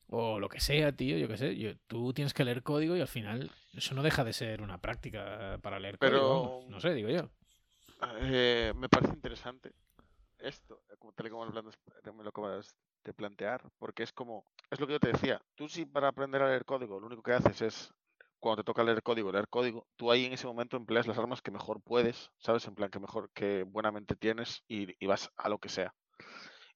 o 0.09 0.39
lo 0.39 0.49
que 0.49 0.59
sea, 0.59 0.91
tío, 0.91 1.17
yo 1.17 1.27
qué 1.27 1.37
sé, 1.37 1.55
yo- 1.55 1.75
tú 1.87 2.13
tienes 2.13 2.33
que 2.33 2.43
leer 2.43 2.63
código 2.63 2.95
y 2.95 3.01
al 3.01 3.07
final 3.07 3.51
eso 3.73 3.93
no 3.95 4.03
deja 4.03 4.23
de 4.23 4.33
ser 4.33 4.61
una 4.61 4.79
práctica 4.79 5.59
para 5.61 5.79
leer 5.79 5.97
código. 5.97 6.17
Pero- 6.17 6.29
vamos. 6.43 6.69
No 6.69 6.79
sé, 6.79 6.93
digo 6.93 7.09
yo. 7.09 7.29
Eh, 8.21 8.73
me 8.75 8.89
parece 8.89 9.13
interesante 9.13 9.73
esto, 10.39 10.81
eh, 10.89 10.95
como 10.97 11.11
tal 11.13 11.27
y 11.27 11.29
como 11.29 11.45
me 11.45 12.23
lo 12.23 12.29
acabas 12.29 12.75
de 13.03 13.13
plantear, 13.13 13.61
porque 13.77 14.03
es 14.03 14.11
como, 14.13 14.45
es 14.69 14.79
lo 14.79 14.87
que 14.87 14.93
yo 14.93 14.99
te 14.99 15.11
decía, 15.11 15.41
tú 15.55 15.67
si 15.67 15.85
para 15.85 16.07
aprender 16.07 16.41
a 16.41 16.47
leer 16.47 16.65
código 16.65 16.99
lo 16.99 17.07
único 17.07 17.21
que 17.23 17.33
haces 17.33 17.61
es, 17.61 17.93
cuando 18.39 18.63
te 18.63 18.65
toca 18.67 18.83
leer 18.83 19.03
código, 19.03 19.31
leer 19.33 19.49
código, 19.49 19.85
tú 19.97 20.11
ahí 20.11 20.25
en 20.25 20.33
ese 20.33 20.47
momento 20.47 20.77
empleas 20.77 21.07
las 21.07 21.17
armas 21.17 21.41
que 21.41 21.51
mejor 21.51 21.81
puedes, 21.81 22.31
¿sabes? 22.37 22.65
En 22.67 22.75
plan, 22.75 22.89
que 22.89 22.99
mejor, 22.99 23.29
que 23.33 23.63
buenamente 23.63 24.15
tienes 24.15 24.63
y, 24.69 24.95
y 25.03 25.07
vas 25.07 25.29
a 25.35 25.49
lo 25.49 25.57
que 25.59 25.67
sea. 25.67 25.93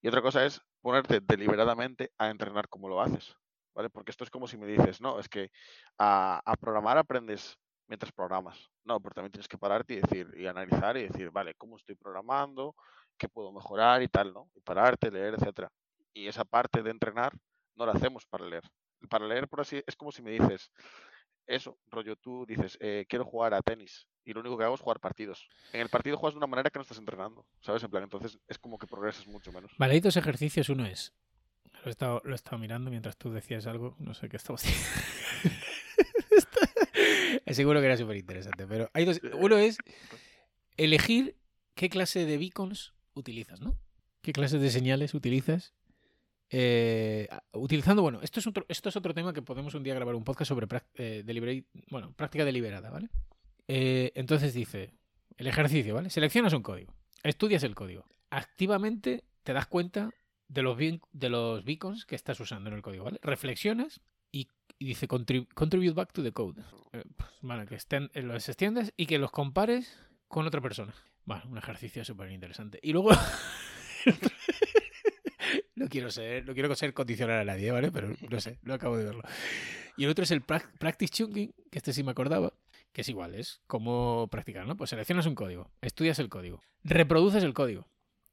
Y 0.02 0.10
otra 0.10 0.22
cosa 0.22 0.46
es 0.46 0.62
ponerte 0.84 1.22
deliberadamente 1.22 2.12
a 2.18 2.30
entrenar 2.30 2.68
como 2.68 2.90
lo 2.90 3.02
haces, 3.02 3.36
¿vale? 3.74 3.90
Porque 3.90 4.12
esto 4.12 4.26
es 4.26 4.30
como 4.30 4.48
si 4.48 4.58
me 4.58 4.68
dices, 4.68 5.00
no, 5.00 5.18
es 5.18 5.30
que 5.30 5.50
a, 5.98 6.44
programar 6.60 6.98
aprendes 6.98 7.58
mientras 7.88 8.12
programas. 8.12 8.70
No, 8.84 9.00
pero 9.00 9.16
también 9.16 9.32
tienes 9.32 9.48
que 9.48 9.58
pararte 9.58 9.94
y 9.94 10.02
decir, 10.02 10.30
y 10.38 10.46
analizar 10.46 10.98
y 10.98 11.08
decir, 11.08 11.32
vale, 11.32 11.56
¿cómo 11.56 11.78
estoy 11.78 11.96
programando? 11.96 12.76
¿Qué 13.18 13.30
puedo 13.30 13.54
mejorar 13.54 14.04
y 14.04 14.10
tal, 14.10 14.34
¿no? 14.34 14.50
Y 14.54 14.60
pararte, 14.60 15.10
leer, 15.10 15.36
etcétera. 15.36 15.72
Y 16.14 16.28
esa 16.28 16.44
parte 16.44 16.84
de 16.84 16.92
entrenar 16.92 17.32
no 17.76 17.86
la 17.86 17.94
hacemos 17.94 18.26
para 18.26 18.46
leer. 18.46 18.64
Para 19.10 19.26
leer, 19.26 19.48
por 19.48 19.62
así, 19.62 19.82
es 19.88 19.96
como 19.96 20.12
si 20.12 20.22
me 20.22 20.32
dices, 20.32 20.70
eso, 21.48 21.78
rollo, 21.88 22.18
tú 22.18 22.46
dices, 22.46 22.78
eh, 22.82 23.06
quiero 23.08 23.24
jugar 23.24 23.54
a 23.54 23.62
tenis 23.62 24.06
y 24.26 24.34
lo 24.34 24.40
único 24.40 24.58
que 24.58 24.64
hago 24.64 24.76
es 24.76 24.82
jugar 24.82 25.00
partidos. 25.00 25.48
En 25.72 25.82
el 25.82 25.90
partido 25.90 26.18
juegas 26.18 26.34
de 26.36 26.38
una 26.38 26.48
manera 26.48 26.70
que 26.70 26.80
no 26.80 26.84
estás 26.84 26.98
entrenando, 26.98 27.46
¿sabes? 27.62 27.84
En 27.84 27.90
plan, 27.90 28.04
entonces 28.04 28.38
es 28.48 28.58
como 28.58 28.78
que 28.78 28.88
progresas 28.88 29.28
mucho 29.28 29.52
menos. 29.52 29.72
Vale, 29.78 29.94
hay 29.94 30.00
dos 30.00 30.18
ejercicios. 30.18 30.70
Uno 30.70 30.86
es. 30.86 31.14
Lo 31.84 31.90
he 31.90 32.36
estado, 32.36 32.60
mirando 32.60 32.90
mientras 32.90 33.18
tú 33.18 33.32
decías 33.32 33.68
algo. 33.68 33.96
No 34.00 34.14
sé 34.14 34.30
qué 34.30 34.38
estamos. 34.38 34.62
Seguro 37.48 37.82
que 37.82 37.86
era 37.86 37.98
súper 37.98 38.16
interesante. 38.18 38.66
Pero 38.66 38.90
hay 38.94 39.06
dos. 39.06 39.20
Uno 39.34 39.58
es 39.58 39.78
elegir 40.78 41.36
qué 41.76 41.90
clase 41.90 42.26
de 42.26 42.38
beacons 42.38 42.94
utilizas, 43.14 43.60
¿no? 43.62 43.78
¿Qué 44.22 44.32
clases 44.32 44.62
de 44.62 44.70
señales 44.70 45.14
utilizas? 45.14 45.74
Eh, 46.50 47.28
utilizando, 47.52 48.02
bueno, 48.02 48.22
esto 48.22 48.40
es, 48.40 48.48
otro, 48.48 48.66
esto 48.70 48.90
es 48.90 48.96
otro 48.96 49.14
tema 49.14 49.34
que 49.34 49.42
podemos 49.42 49.74
un 49.74 49.84
día 49.84 49.96
grabar 49.96 50.16
un 50.16 50.24
podcast 50.24 50.50
sobre 50.50 50.68
eh, 50.96 51.64
bueno, 51.90 52.14
práctica 52.14 52.46
deliberada, 52.46 52.90
¿vale? 52.92 53.10
Eh, 53.68 54.12
entonces 54.16 54.54
dice, 54.54 54.94
el 55.38 55.48
ejercicio, 55.48 55.96
¿vale? 55.96 56.10
Seleccionas 56.10 56.54
un 56.54 56.64
código, 56.64 56.94
estudias 57.24 57.64
el 57.64 57.76
código, 57.76 58.06
activamente 58.30 59.24
te 59.44 59.54
das 59.54 59.68
cuenta 59.68 60.12
de 60.48 60.62
los, 60.62 60.78
de 60.78 61.30
los 61.30 61.64
beacons 61.64 62.06
que 62.06 62.16
estás 62.16 62.40
usando 62.40 62.70
en 62.70 62.76
el 62.76 62.82
código, 62.82 63.06
¿vale? 63.06 63.20
Reflexionas 63.22 64.02
y, 64.32 64.48
dice 64.80 65.08
contrib 65.08 65.48
contribute 65.54 65.94
back 65.94 66.12
to 66.12 66.24
the 66.24 66.32
code. 66.32 66.62
Eh, 66.92 67.04
pues, 67.16 67.30
vale, 67.42 67.66
que 67.66 67.76
estén, 67.76 68.12
los 68.14 68.50
extiendas 68.50 68.94
y 68.98 69.06
que 69.06 69.18
los 69.18 69.32
compares 69.32 69.98
con 70.28 70.46
otra 70.46 70.62
persona. 70.62 70.94
Bueno, 71.26 71.44
un 71.50 71.58
ejercicio 71.58 72.04
súper 72.04 72.32
interesante. 72.32 72.80
Y 72.82 72.92
luego... 72.92 73.12
no 75.76 75.88
quiero 75.88 76.12
ser, 76.12 76.46
no 76.46 76.54
quiero 76.54 76.74
ser 76.76 76.94
condicionar 76.94 77.40
a 77.40 77.46
nadie, 77.46 77.72
¿vale? 77.72 77.92
Pero 77.92 78.14
no 78.30 78.40
sé, 78.40 78.60
no 78.64 78.74
acabo 78.74 78.98
de 78.98 79.06
verlo. 79.06 79.24
Y 79.96 80.04
el 80.04 80.10
otro 80.10 80.24
es 80.24 80.32
el 80.32 80.42
Practice 80.42 81.14
Chunking, 81.14 81.54
que 81.72 81.78
este 81.78 81.94
sí 81.94 82.04
me 82.04 82.12
acordaba, 82.12 82.52
que 82.94 83.02
es 83.02 83.10
igual, 83.10 83.36
es 83.36 83.62
como 83.68 84.28
practicar, 84.32 84.66
¿no? 84.68 84.78
Pues 84.78 84.92
seleccionas 84.92 85.26
un 85.26 85.36
código, 85.36 85.72
estudias 85.82 86.20
el 86.20 86.30
código, 86.30 86.62
reproduces 86.84 87.44
el 87.44 87.54
código 87.54 87.88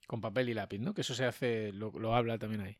con 0.06 0.20
papel 0.20 0.48
y 0.50 0.54
lápiz, 0.54 0.78
¿no? 0.78 0.92
Que 0.92 1.00
eso 1.00 1.14
se 1.14 1.24
hace, 1.24 1.72
lo, 1.72 2.14
habla 2.14 2.38
también 2.38 2.60
ahí. 2.60 2.78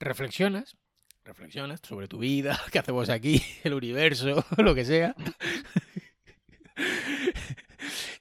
Reflexionas, 0.00 0.76
reflexionas 1.24 1.80
sobre 1.86 2.08
tu 2.08 2.18
vida, 2.18 2.60
qué 2.72 2.78
hacemos 2.80 3.08
aquí, 3.08 3.40
el 3.64 3.74
universo, 3.74 4.44
lo 4.58 4.74
que 4.74 4.84
sea. 4.84 5.14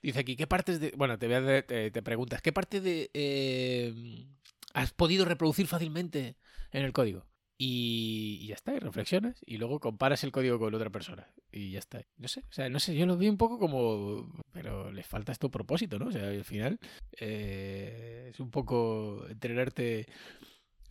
Dice 0.04 0.20
aquí, 0.20 0.36
¿qué 0.36 0.48
partes 0.48 0.80
de. 0.80 0.92
Bueno, 0.96 1.18
te, 1.18 1.64
te, 1.64 1.92
te 1.92 2.02
preguntas, 2.02 2.42
¿qué 2.42 2.52
parte 2.52 2.82
de. 2.82 3.10
Eh, 3.14 4.28
has 4.74 4.92
podido 4.94 5.26
reproducir 5.26 5.68
fácilmente 5.68 6.36
en 6.72 6.84
el 6.84 6.94
código? 6.94 7.26
Y, 7.64 8.48
ya 8.48 8.56
está, 8.56 8.74
y 8.74 8.80
reflexionas 8.80 9.40
y 9.46 9.58
luego 9.58 9.80
comparas 9.80 10.24
el 10.24 10.32
código 10.32 10.58
con 10.58 10.74
otra 10.74 10.90
persona 10.90 11.28
y 11.52 11.70
ya 11.70 11.78
está. 11.78 12.02
No 12.18 12.28
sé, 12.28 12.40
o 12.50 12.52
sea, 12.52 12.70
no 12.70 12.80
sé, 12.80 12.96
yo 12.96 13.06
lo 13.06 13.18
vi 13.18 13.30
un 13.30 13.38
poco 13.38 13.60
como, 13.60 14.34
pero 14.52 14.92
le 14.92 15.04
falta 15.04 15.32
esto 15.32 15.52
propósito, 15.52 16.00
¿no? 16.00 16.08
O 16.08 16.12
sea, 16.12 16.30
al 16.30 16.44
final 16.44 16.80
eh, 17.20 18.30
es 18.34 18.40
un 18.40 18.50
poco 18.50 19.28
entrenarte, 19.30 20.08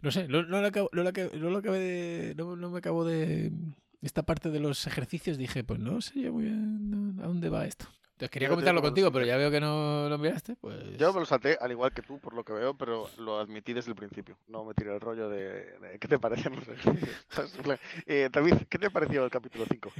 no 0.01 0.13
sé, 0.13 0.29
no, 0.29 0.45
no, 0.45 0.61
lo, 0.61 0.69
acabo, 0.69 0.89
no, 0.93 1.03
no 1.03 1.59
acabé 1.59 1.79
de, 1.81 2.35
no, 2.37 2.55
no, 2.55 2.71
me 2.71 2.79
acabo 2.79 3.05
de 3.05 3.51
esta 4.01 4.23
parte 4.23 4.51
de 4.51 4.61
los 4.61 4.87
ejercicios 4.87 5.39
dije, 5.39 5.65
pues 5.65 5.81
no 5.81 6.01
sé 6.01 6.21
yo 6.21 6.33
muy 6.33 6.45
bien 6.45 7.19
a 7.21 7.27
dónde 7.27 7.49
va 7.49 7.67
esto. 7.67 7.87
Entonces 8.21 8.33
quería 8.33 8.51
comentarlo 8.51 8.83
contigo, 8.83 9.11
pero 9.11 9.25
ya 9.25 9.39
veo 9.39 9.51
que 9.51 9.61
no 9.61 10.07
lo 10.11 10.19
miraste. 10.19 10.55
Pues... 10.57 10.99
Yo 10.99 11.11
me 11.15 11.21
lo 11.21 11.25
salté, 11.25 11.57
al 11.59 11.71
igual 11.71 11.91
que 11.95 12.03
tú, 12.03 12.19
por 12.19 12.35
lo 12.35 12.45
que 12.45 12.53
veo, 12.53 12.77
pero 12.77 13.09
lo 13.17 13.39
admití 13.39 13.73
desde 13.73 13.93
el 13.93 13.97
principio. 13.97 14.37
No 14.47 14.63
me 14.63 14.75
tiré 14.75 14.95
el 14.95 15.01
rollo 15.01 15.31
de, 15.31 15.79
de 15.79 15.99
¿qué 15.99 16.07
te 16.07 16.17
ejercicios? 16.17 16.79
eh, 18.07 18.29
David, 18.31 18.57
¿qué 18.69 18.79
te 18.79 18.91
pareció 18.91 19.25
el 19.25 19.31
capítulo 19.31 19.65
5? 19.65 19.93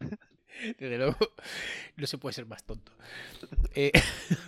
Desde 0.78 0.96
luego, 0.96 1.18
no 1.96 2.06
se 2.06 2.16
puede 2.16 2.32
ser 2.32 2.46
más 2.46 2.64
tonto. 2.64 2.92
Eh... 3.74 3.92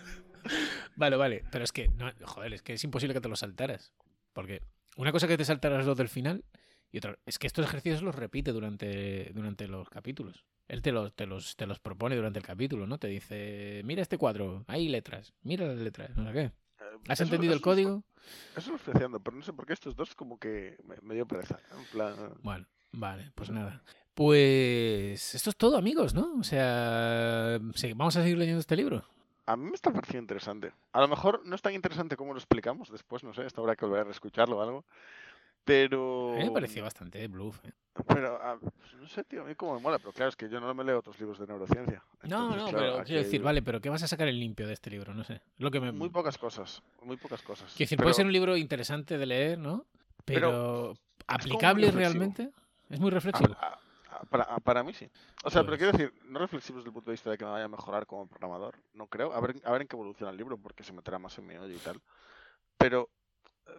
vale, 0.97 1.17
vale, 1.17 1.45
pero 1.53 1.65
es 1.65 1.73
que, 1.73 1.89
no, 1.89 2.11
joder, 2.23 2.55
es 2.55 2.63
que 2.63 2.73
es 2.73 2.83
imposible 2.83 3.13
que 3.13 3.21
te 3.21 3.29
lo 3.29 3.37
saltaras. 3.37 3.93
Porque 4.33 4.63
una 4.97 5.13
cosa 5.13 5.29
que 5.29 5.37
te 5.37 5.45
saltaras 5.45 5.85
los 5.85 5.99
del 5.99 6.09
final 6.09 6.45
y 6.93 6.99
otra, 6.99 7.19
es 7.27 7.39
que 7.39 7.47
estos 7.47 7.65
ejercicios 7.65 8.03
los 8.03 8.15
repite 8.15 8.53
durante, 8.53 9.31
durante 9.35 9.69
los 9.69 9.89
capítulos. 9.89 10.45
Él 10.69 10.83
te 10.83 10.93
los, 10.93 11.13
te, 11.15 11.27
los, 11.27 11.57
te 11.57 11.67
los 11.67 11.79
propone 11.79 12.17
durante 12.17 12.39
el 12.39 12.45
capítulo, 12.45 12.87
¿no? 12.87 12.99
Te 12.99 13.09
dice, 13.09 13.83
mira 13.85 14.03
este 14.03 14.19
cuadro, 14.19 14.65
hay 14.67 14.89
letras, 14.89 15.33
mira 15.43 15.67
las 15.67 15.79
letras, 15.79 16.17
no 16.17 16.27
sé 16.27 16.33
qué. 16.33 16.53
¿Has 17.09 17.21
eso, 17.21 17.25
entendido 17.25 17.53
eso 17.53 17.59
el 17.59 17.63
código? 17.63 18.05
Eso 18.57 18.71
lo 18.71 18.77
estoy 18.77 18.95
haciendo, 18.95 19.21
pero 19.21 19.37
no 19.37 19.43
sé 19.43 19.53
por 19.53 19.67
qué 19.67 19.73
estos 19.73 19.97
dos 19.97 20.15
como 20.15 20.39
que 20.39 20.77
me, 20.85 20.97
me 21.03 21.15
dio 21.15 21.27
pereza. 21.27 21.59
En 21.79 21.85
plan... 21.87 22.15
Bueno, 22.43 22.67
vale, 22.93 23.31
pues 23.35 23.51
nada. 23.51 23.83
Pues 24.15 25.35
esto 25.35 25.51
es 25.51 25.57
todo, 25.57 25.77
amigos, 25.77 26.15
¿no? 26.15 26.35
O 26.39 26.45
sea, 26.45 27.59
sí, 27.75 27.93
vamos 27.93 28.17
a 28.17 28.23
seguir 28.23 28.39
leyendo 28.39 28.61
este 28.61 28.77
libro. 28.77 29.05
A 29.47 29.57
mí 29.57 29.65
me 29.65 29.75
está 29.75 29.91
pareciendo 29.93 30.23
interesante. 30.23 30.73
A 30.93 31.01
lo 31.01 31.09
mejor 31.09 31.43
no 31.45 31.55
es 31.55 31.63
tan 31.63 31.75
interesante 31.75 32.17
como 32.17 32.33
lo 32.33 32.39
explicamos 32.39 32.91
después, 32.91 33.25
no 33.25 33.33
sé, 33.33 33.47
esta 33.47 33.61
habrá 33.61 33.75
que 33.75 33.85
volver 33.85 34.03
a 34.03 34.05
reescucharlo 34.05 34.59
o 34.59 34.63
algo. 34.63 34.85
Pero. 35.65 36.35
A 36.35 36.39
mí 36.39 36.45
me 36.45 36.51
pareció 36.51 36.83
bastante 36.83 37.27
bluff. 37.29 37.59
¿eh? 37.65 37.73
Pero, 38.09 38.41
a, 38.43 38.59
no 38.99 39.09
sé, 39.09 39.25
tío, 39.25 39.43
a 39.43 39.45
mí 39.45 39.55
como 39.55 39.75
me 39.75 39.81
mola, 39.81 39.99
pero 39.99 40.13
claro, 40.13 40.31
es 40.31 40.37
que 40.37 40.49
yo 40.49 40.59
no 40.61 40.73
me 40.75 40.85
leo 40.85 40.99
otros 41.01 41.19
libros 41.21 41.39
de 41.39 41.47
neurociencia. 41.47 42.03
Entonces, 42.23 42.31
no, 42.31 42.49
no, 42.57 42.69
claro, 42.71 42.79
pero 42.95 43.05
quiero 43.05 43.23
decir, 43.23 43.41
hay 43.41 43.45
vale, 43.45 43.63
pero 43.63 43.81
¿qué 43.81 43.91
vas 43.91 44.03
a 44.03 44.09
sacar 44.09 44.29
en 44.29 44.39
limpio 44.39 44.67
de 44.67 44.73
este 44.73 44.91
libro? 44.91 45.13
No 45.13 45.23
sé. 45.25 45.41
Lo 45.59 45.71
que 45.71 45.81
me... 45.81 45.93
Muy 45.93 46.09
pocas 46.09 46.39
cosas, 46.39 46.83
muy 47.03 47.17
pocas 47.19 47.43
cosas. 47.43 47.67
Quiero 47.75 47.87
decir, 47.87 47.99
pero, 47.99 48.07
puede 48.07 48.15
ser 48.15 48.27
un 48.27 48.33
libro 48.33 48.57
interesante 48.57 49.19
de 49.19 49.27
leer, 49.27 49.59
¿no? 49.59 49.85
Pero, 50.25 50.95
aplicable 51.27 51.87
reflexivo. 51.89 51.99
realmente. 51.99 52.51
Es 52.89 53.01
muy 53.01 53.11
reflexivo. 53.11 53.55
a- 53.61 53.75
a- 53.75 54.25
para, 54.31 54.57
para 54.59 54.83
mí 54.83 54.93
sí. 54.95 55.09
O 55.45 55.51
sea, 55.51 55.63
pero 55.63 55.77
Pues- 55.77 55.79
quiero 55.79 55.93
decir, 55.93 56.15
no 56.31 56.39
reflexivo 56.39 56.79
desde 56.79 56.89
el 56.89 56.95
punto 56.95 57.11
de 57.11 57.15
vista 57.15 57.31
de 57.31 57.39
que 57.39 57.45
me 57.45 57.51
vaya 57.51 57.65
a 57.67 57.69
mejorar 57.69 58.07
como 58.07 58.27
programador, 58.29 58.77
no 58.95 59.07
creo. 59.09 59.33
A 59.33 59.41
ver, 59.41 59.57
a 59.65 59.73
ver 59.73 59.83
en 59.83 59.89
qué 59.89 59.97
evoluciona 59.97 60.31
el 60.31 60.37
libro, 60.39 60.57
porque 60.59 60.85
se 60.85 60.93
meterá 60.93 61.19
más 61.19 61.37
en 61.39 61.47
mi 61.47 61.57
hoyo 61.57 61.75
y 61.75 61.79
tal. 61.79 62.01
Pero 62.79 63.11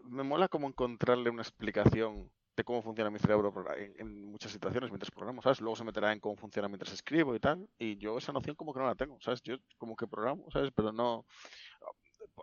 me 0.03 0.23
mola 0.23 0.47
como 0.47 0.67
encontrarle 0.67 1.29
una 1.29 1.41
explicación 1.41 2.31
de 2.55 2.63
cómo 2.63 2.81
funciona 2.81 3.09
mi 3.09 3.19
cerebro 3.19 3.53
en 3.97 4.31
muchas 4.31 4.51
situaciones 4.51 4.89
mientras 4.89 5.11
programo, 5.11 5.41
¿sabes? 5.41 5.61
Luego 5.61 5.75
se 5.75 5.83
meterá 5.83 6.11
en 6.11 6.19
cómo 6.19 6.35
funciona 6.35 6.67
mientras 6.67 6.93
escribo 6.93 7.33
y 7.35 7.39
tal. 7.39 7.69
Y 7.77 7.97
yo 7.97 8.17
esa 8.17 8.33
noción 8.33 8.55
como 8.55 8.73
que 8.73 8.79
no 8.79 8.85
la 8.85 8.95
tengo, 8.95 9.19
¿sabes? 9.21 9.41
Yo 9.41 9.55
como 9.77 9.95
que 9.95 10.07
programo, 10.07 10.45
¿sabes? 10.51 10.71
Pero 10.75 10.91
no... 10.91 11.25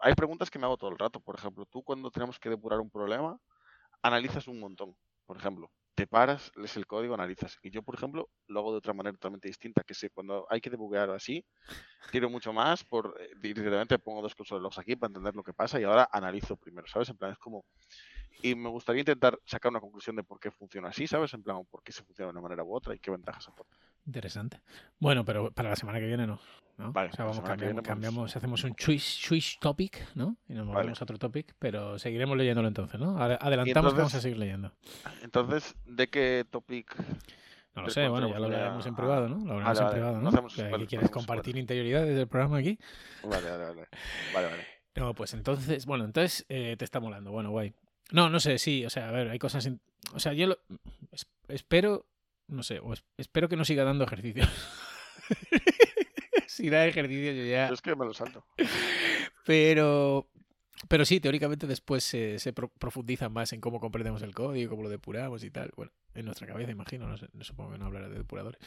Hay 0.01 0.15
preguntas 0.15 0.51
que 0.51 0.59
me 0.59 0.67
hago 0.67 0.77
todo 0.77 0.91
el 0.91 0.99
rato. 0.99 1.21
Por 1.21 1.37
ejemplo, 1.37 1.67
tú 1.67 1.83
cuando 1.83 2.11
tenemos 2.11 2.39
que 2.39 2.49
depurar 2.49 2.81
un 2.81 2.91
problema, 2.91 3.39
analizas 4.03 4.49
un 4.49 4.61
montón. 4.61 4.97
Por 5.27 5.37
ejemplo, 5.37 5.71
te 5.99 6.07
paras, 6.07 6.53
lees 6.55 6.77
el 6.77 6.87
código, 6.87 7.15
analizas. 7.15 7.59
Y 7.61 7.71
yo, 7.71 7.83
por 7.83 7.97
ejemplo, 7.97 8.31
lo 8.47 8.61
hago 8.61 8.71
de 8.71 8.79
otra 8.79 8.93
manera 8.93 9.15
totalmente 9.15 9.49
distinta, 9.49 9.83
que 9.83 9.95
sé, 9.95 10.11
cuando 10.11 10.47
hay 10.49 10.61
que 10.61 10.71
debuguear 10.71 11.11
así, 11.11 11.45
tiro 12.13 12.31
mucho 12.31 12.53
más 12.53 12.85
por 12.85 13.17
eh, 13.21 13.31
directamente 13.37 13.99
pongo 13.99 14.23
dos 14.23 14.37
console 14.37 14.63
logs 14.63 14.79
aquí 14.79 14.95
para 14.95 15.09
entender 15.09 15.35
lo 15.35 15.43
que 15.43 15.53
pasa 15.53 15.81
y 15.81 15.83
ahora 15.83 16.09
analizo 16.13 16.57
primero, 16.57 16.87
¿sabes? 16.87 17.09
En 17.09 17.17
plan, 17.17 17.33
es 17.33 17.39
como... 17.39 17.65
Y 18.43 18.55
me 18.55 18.69
gustaría 18.69 19.01
intentar 19.01 19.41
sacar 19.45 19.71
una 19.71 19.81
conclusión 19.81 20.15
de 20.15 20.23
por 20.23 20.39
qué 20.39 20.53
funciona 20.53 20.91
así, 20.91 21.09
¿sabes? 21.09 21.35
En 21.35 21.43
plan, 21.43 21.65
por 21.69 21.83
qué 21.83 21.91
se 21.91 22.05
funciona 22.05 22.29
de 22.29 22.39
una 22.39 22.43
manera 22.43 22.63
u 22.63 22.73
otra 22.73 22.95
y 22.95 23.01
qué 23.01 23.11
ventajas 23.11 23.49
aporta. 23.49 23.77
Interesante. 24.09 24.61
Bueno, 24.99 25.23
pero 25.25 25.51
para 25.53 25.69
la 25.69 25.77
semana 25.77 26.01
que 26.01 26.07
viene 26.07 26.27
no. 26.27 26.41
¿no? 26.79 26.93
Vale, 26.93 27.11
o 27.11 27.13
sea, 27.13 27.25
vamos, 27.27 27.41
cambiamos, 27.41 27.61
viene, 27.61 27.75
pues- 27.75 27.89
cambiamos, 27.89 28.37
hacemos 28.37 28.65
un 28.65 28.75
switch, 28.79 29.59
topic, 29.61 29.99
¿no? 30.15 30.37
Y 30.49 30.55
nos 30.55 30.67
Vale. 30.67 30.79
movemos 30.79 31.01
a 31.01 31.05
otro 31.05 31.19
topic, 31.19 31.55
pero 31.59 31.99
seguiremos 31.99 32.37
leyéndolo 32.39 32.69
entonces, 32.69 32.99
¿no? 32.99 33.19
Ade- 33.19 33.37
Adelantamos 33.39 33.93
que 33.93 33.99
vamos 33.99 34.15
a 34.15 34.21
seguir 34.23 34.39
leyendo. 34.39 34.73
Entonces, 35.23 35.75
¿de 35.85 36.09
qué 36.09 36.47
topic? 36.51 36.97
No 37.75 37.83
lo 37.83 37.91
sé, 37.91 38.09
bueno, 38.09 38.29
ya 38.29 38.39
lo 38.39 38.47
hablaremos 38.47 38.87
en 38.87 38.95
ah, 38.95 38.97
privado, 38.97 39.29
¿no? 39.29 39.35
Lo 39.45 39.53
hablaremos 39.53 39.79
vale, 39.79 39.87
en 39.89 39.93
privado, 39.93 40.21
¿no? 40.23 40.29
hacemos- 40.31 40.53
O 40.53 40.57
sea, 40.57 40.65
vale, 40.65 40.77
¿qué 40.79 40.83
lo 40.85 40.89
quieres 40.89 41.11
compartir 41.11 41.57
interioridades 41.59 42.17
del 42.17 42.27
programa 42.29 42.59
aquí? 42.59 42.79
Vale, 43.25 43.51
vale, 43.51 43.65
vale. 43.65 43.89
Vale, 44.35 44.47
vale. 44.47 44.67
No, 44.97 45.15
pues 45.15 45.35
entonces, 45.35 45.85
bueno, 45.85 46.05
entonces 46.07 46.47
eh, 46.49 46.77
te 46.79 46.85
está 46.85 46.99
molando, 47.01 47.31
bueno, 47.31 47.51
guay. 47.51 47.75
No, 48.11 48.31
no 48.31 48.41
sé, 48.41 48.59
sí, 48.59 48.87
o 48.87 48.91
sea, 48.91 49.09
a 49.11 49.13
ver, 49.13 49.29
hay 49.29 49.39
cosas, 49.39 49.67
in- 49.67 49.81
o 50.15 50.19
sea, 50.19 50.33
yo 50.33 50.47
lo- 50.47 50.59
es- 51.13 51.29
espero, 51.49 52.07
no 52.49 52.63
sé, 52.63 52.81
o 52.81 52.93
es- 52.93 53.05
espero 53.17 53.49
que 53.49 53.57
no 53.57 53.65
siga 53.65 53.85
dando 53.85 54.05
ejercicios. 54.05 54.49
si 56.47 56.71
da 56.71 56.87
ejercicios 56.87 57.37
yo 57.37 57.45
ya... 57.45 57.69
Es 57.69 57.81
que 57.83 57.95
me 57.95 58.05
lo 58.05 58.15
salto. 58.15 58.45
Pero 59.45 60.29
Pero 60.89 61.05
sí, 61.05 61.21
teóricamente 61.21 61.67
después 61.67 62.05
se, 62.05 62.39
se 62.39 62.53
pro- 62.53 62.71
profundiza 62.79 63.29
más 63.29 63.53
en 63.53 63.61
cómo 63.61 63.81
comprendemos 63.81 64.23
el 64.23 64.35
código, 64.35 64.71
cómo 64.71 64.83
lo 64.85 64.89
depuramos 64.89 65.43
y 65.45 65.51
tal. 65.51 65.71
Bueno, 65.77 65.93
en 66.15 66.25
nuestra 66.25 66.47
cabeza, 66.47 66.71
imagino, 66.71 67.07
no, 67.09 67.17
sé, 67.17 67.29
no 67.33 67.45
supongo 67.45 67.73
que 67.73 67.79
no 67.79 67.87
hablará 67.87 68.09
de 68.09 68.19
depuradores. 68.19 68.61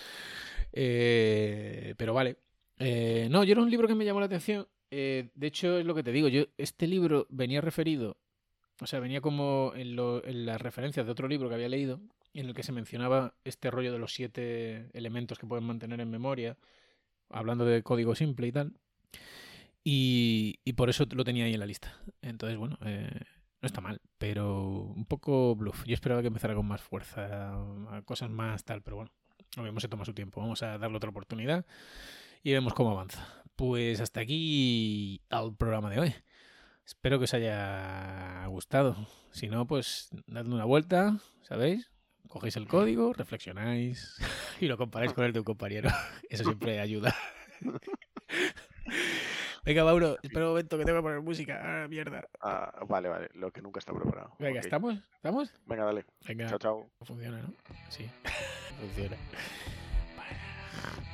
Eh, 0.74 1.96
pero 1.98 2.14
vale. 2.14 2.38
Eh, 2.80 3.28
no, 3.30 3.44
yo 3.44 3.52
era 3.54 3.62
un 3.62 3.70
libro 3.70 3.88
que 3.88 3.96
me 3.96 4.06
llamó 4.06 4.20
la 4.20 4.26
atención. 4.26 4.68
Eh, 4.90 5.30
de 5.36 5.48
hecho, 5.48 5.78
es 5.80 5.86
lo 5.86 5.96
que 5.96 6.04
te 6.04 6.12
digo. 6.12 6.28
Yo, 6.28 6.44
este 6.58 6.88
libro 6.88 7.28
venía 7.30 7.62
referido, 7.62 8.18
o 8.82 8.88
sea, 8.88 9.00
venía 9.00 9.22
como 9.22 9.72
en, 9.76 9.96
lo- 9.96 10.24
en 10.26 10.46
las 10.46 10.60
referencias 10.62 11.06
de 11.06 11.12
otro 11.12 11.28
libro 11.28 11.48
que 11.50 11.56
había 11.56 11.70
leído, 11.70 12.02
en 12.34 12.48
el 12.48 12.54
que 12.54 12.64
se 12.64 12.72
mencionaba 12.72 13.36
este 13.44 13.72
rollo 13.72 13.92
de 13.92 14.00
los 14.00 14.14
siete 14.14 14.90
elementos 14.94 15.40
que 15.40 15.48
pueden 15.48 15.66
mantener 15.66 16.00
en 16.02 16.10
memoria, 16.10 16.58
hablando 17.30 17.66
de 17.66 17.84
código 17.84 18.16
simple 18.16 18.48
y 18.48 18.52
tal. 18.52 18.74
Y, 19.84 20.74
por 20.74 20.90
eso 20.90 21.06
lo 21.12 21.24
tenía 21.24 21.46
ahí 21.46 21.54
en 21.54 21.60
la 21.60 21.66
lista. 21.66 21.98
Entonces, 22.22 22.58
bueno, 22.58 22.78
eh, 22.86 23.20
no 23.62 23.66
está 23.66 23.82
mal, 23.82 24.02
pero 24.18 24.64
un 24.96 25.06
poco 25.06 25.56
bluff. 25.56 25.84
Yo 25.86 25.94
esperaba 25.94 26.22
que 26.22 26.28
empezara 26.28 26.56
con 26.56 26.68
más 26.68 26.82
fuerza, 26.82 27.54
cosas 28.06 28.30
más 28.30 28.64
tal, 28.64 28.82
pero 28.82 28.98
bueno, 28.98 29.12
obviamente 29.58 29.82
se 29.82 29.88
toma 29.88 30.06
su 30.06 30.14
tiempo. 30.14 30.42
Vamos 30.42 30.64
a 30.64 30.78
darle 30.78 30.98
otra 30.98 31.10
oportunidad 31.10 31.66
y 32.44 32.52
vemos 32.52 32.74
cómo 32.74 32.92
avanza. 32.92 33.44
Pues 33.56 34.02
hasta 34.02 34.22
aquí 34.22 35.22
el 35.30 35.56
programa 35.56 35.90
de 35.90 36.00
hoy. 36.00 36.16
Espero 36.86 37.20
que 37.20 37.26
os 37.26 37.34
haya 37.34 38.46
gustado. 38.48 39.08
Si 39.32 39.48
no, 39.48 39.66
pues 39.68 40.10
dadle 40.28 40.54
una 40.54 40.66
vuelta, 40.66 41.20
¿sabéis? 41.44 41.91
Cogéis 42.28 42.56
el 42.58 42.68
código, 42.68 43.14
reflexionáis 43.14 44.18
y 44.62 44.68
lo 44.68 44.78
comparáis 44.78 45.14
con 45.14 45.26
el 45.26 45.34
de 45.34 45.40
un 45.40 45.46
compañero. 45.46 45.90
Eso 46.30 46.44
siempre 46.44 46.80
ayuda. 46.80 47.16
Venga, 49.64 49.84
Mauro, 49.84 50.18
espera 50.24 50.46
un 50.46 50.52
momento 50.52 50.78
que 50.78 50.86
tengo 50.86 50.98
que 51.00 51.04
poner 51.04 51.22
música. 51.22 51.62
Ah, 51.84 51.88
mierda. 51.88 52.28
Ah, 52.42 52.84
vale, 52.88 53.10
vale, 53.10 53.30
lo 53.36 53.52
que 53.52 53.62
nunca 53.62 53.78
está 53.80 53.94
preparado. 53.94 54.36
Venga. 54.40 54.60
¿estamos? 54.60 54.96
¿Estamos? 55.14 55.54
Venga, 55.68 55.86
dale. 55.86 56.06
Venga, 56.28 56.48
Chao, 56.48 56.58
chao. 56.58 56.90
funciona, 57.04 57.42
¿no? 57.42 57.54
Sí, 57.90 58.10
funciona. 58.80 59.18
Vale. 60.18 61.12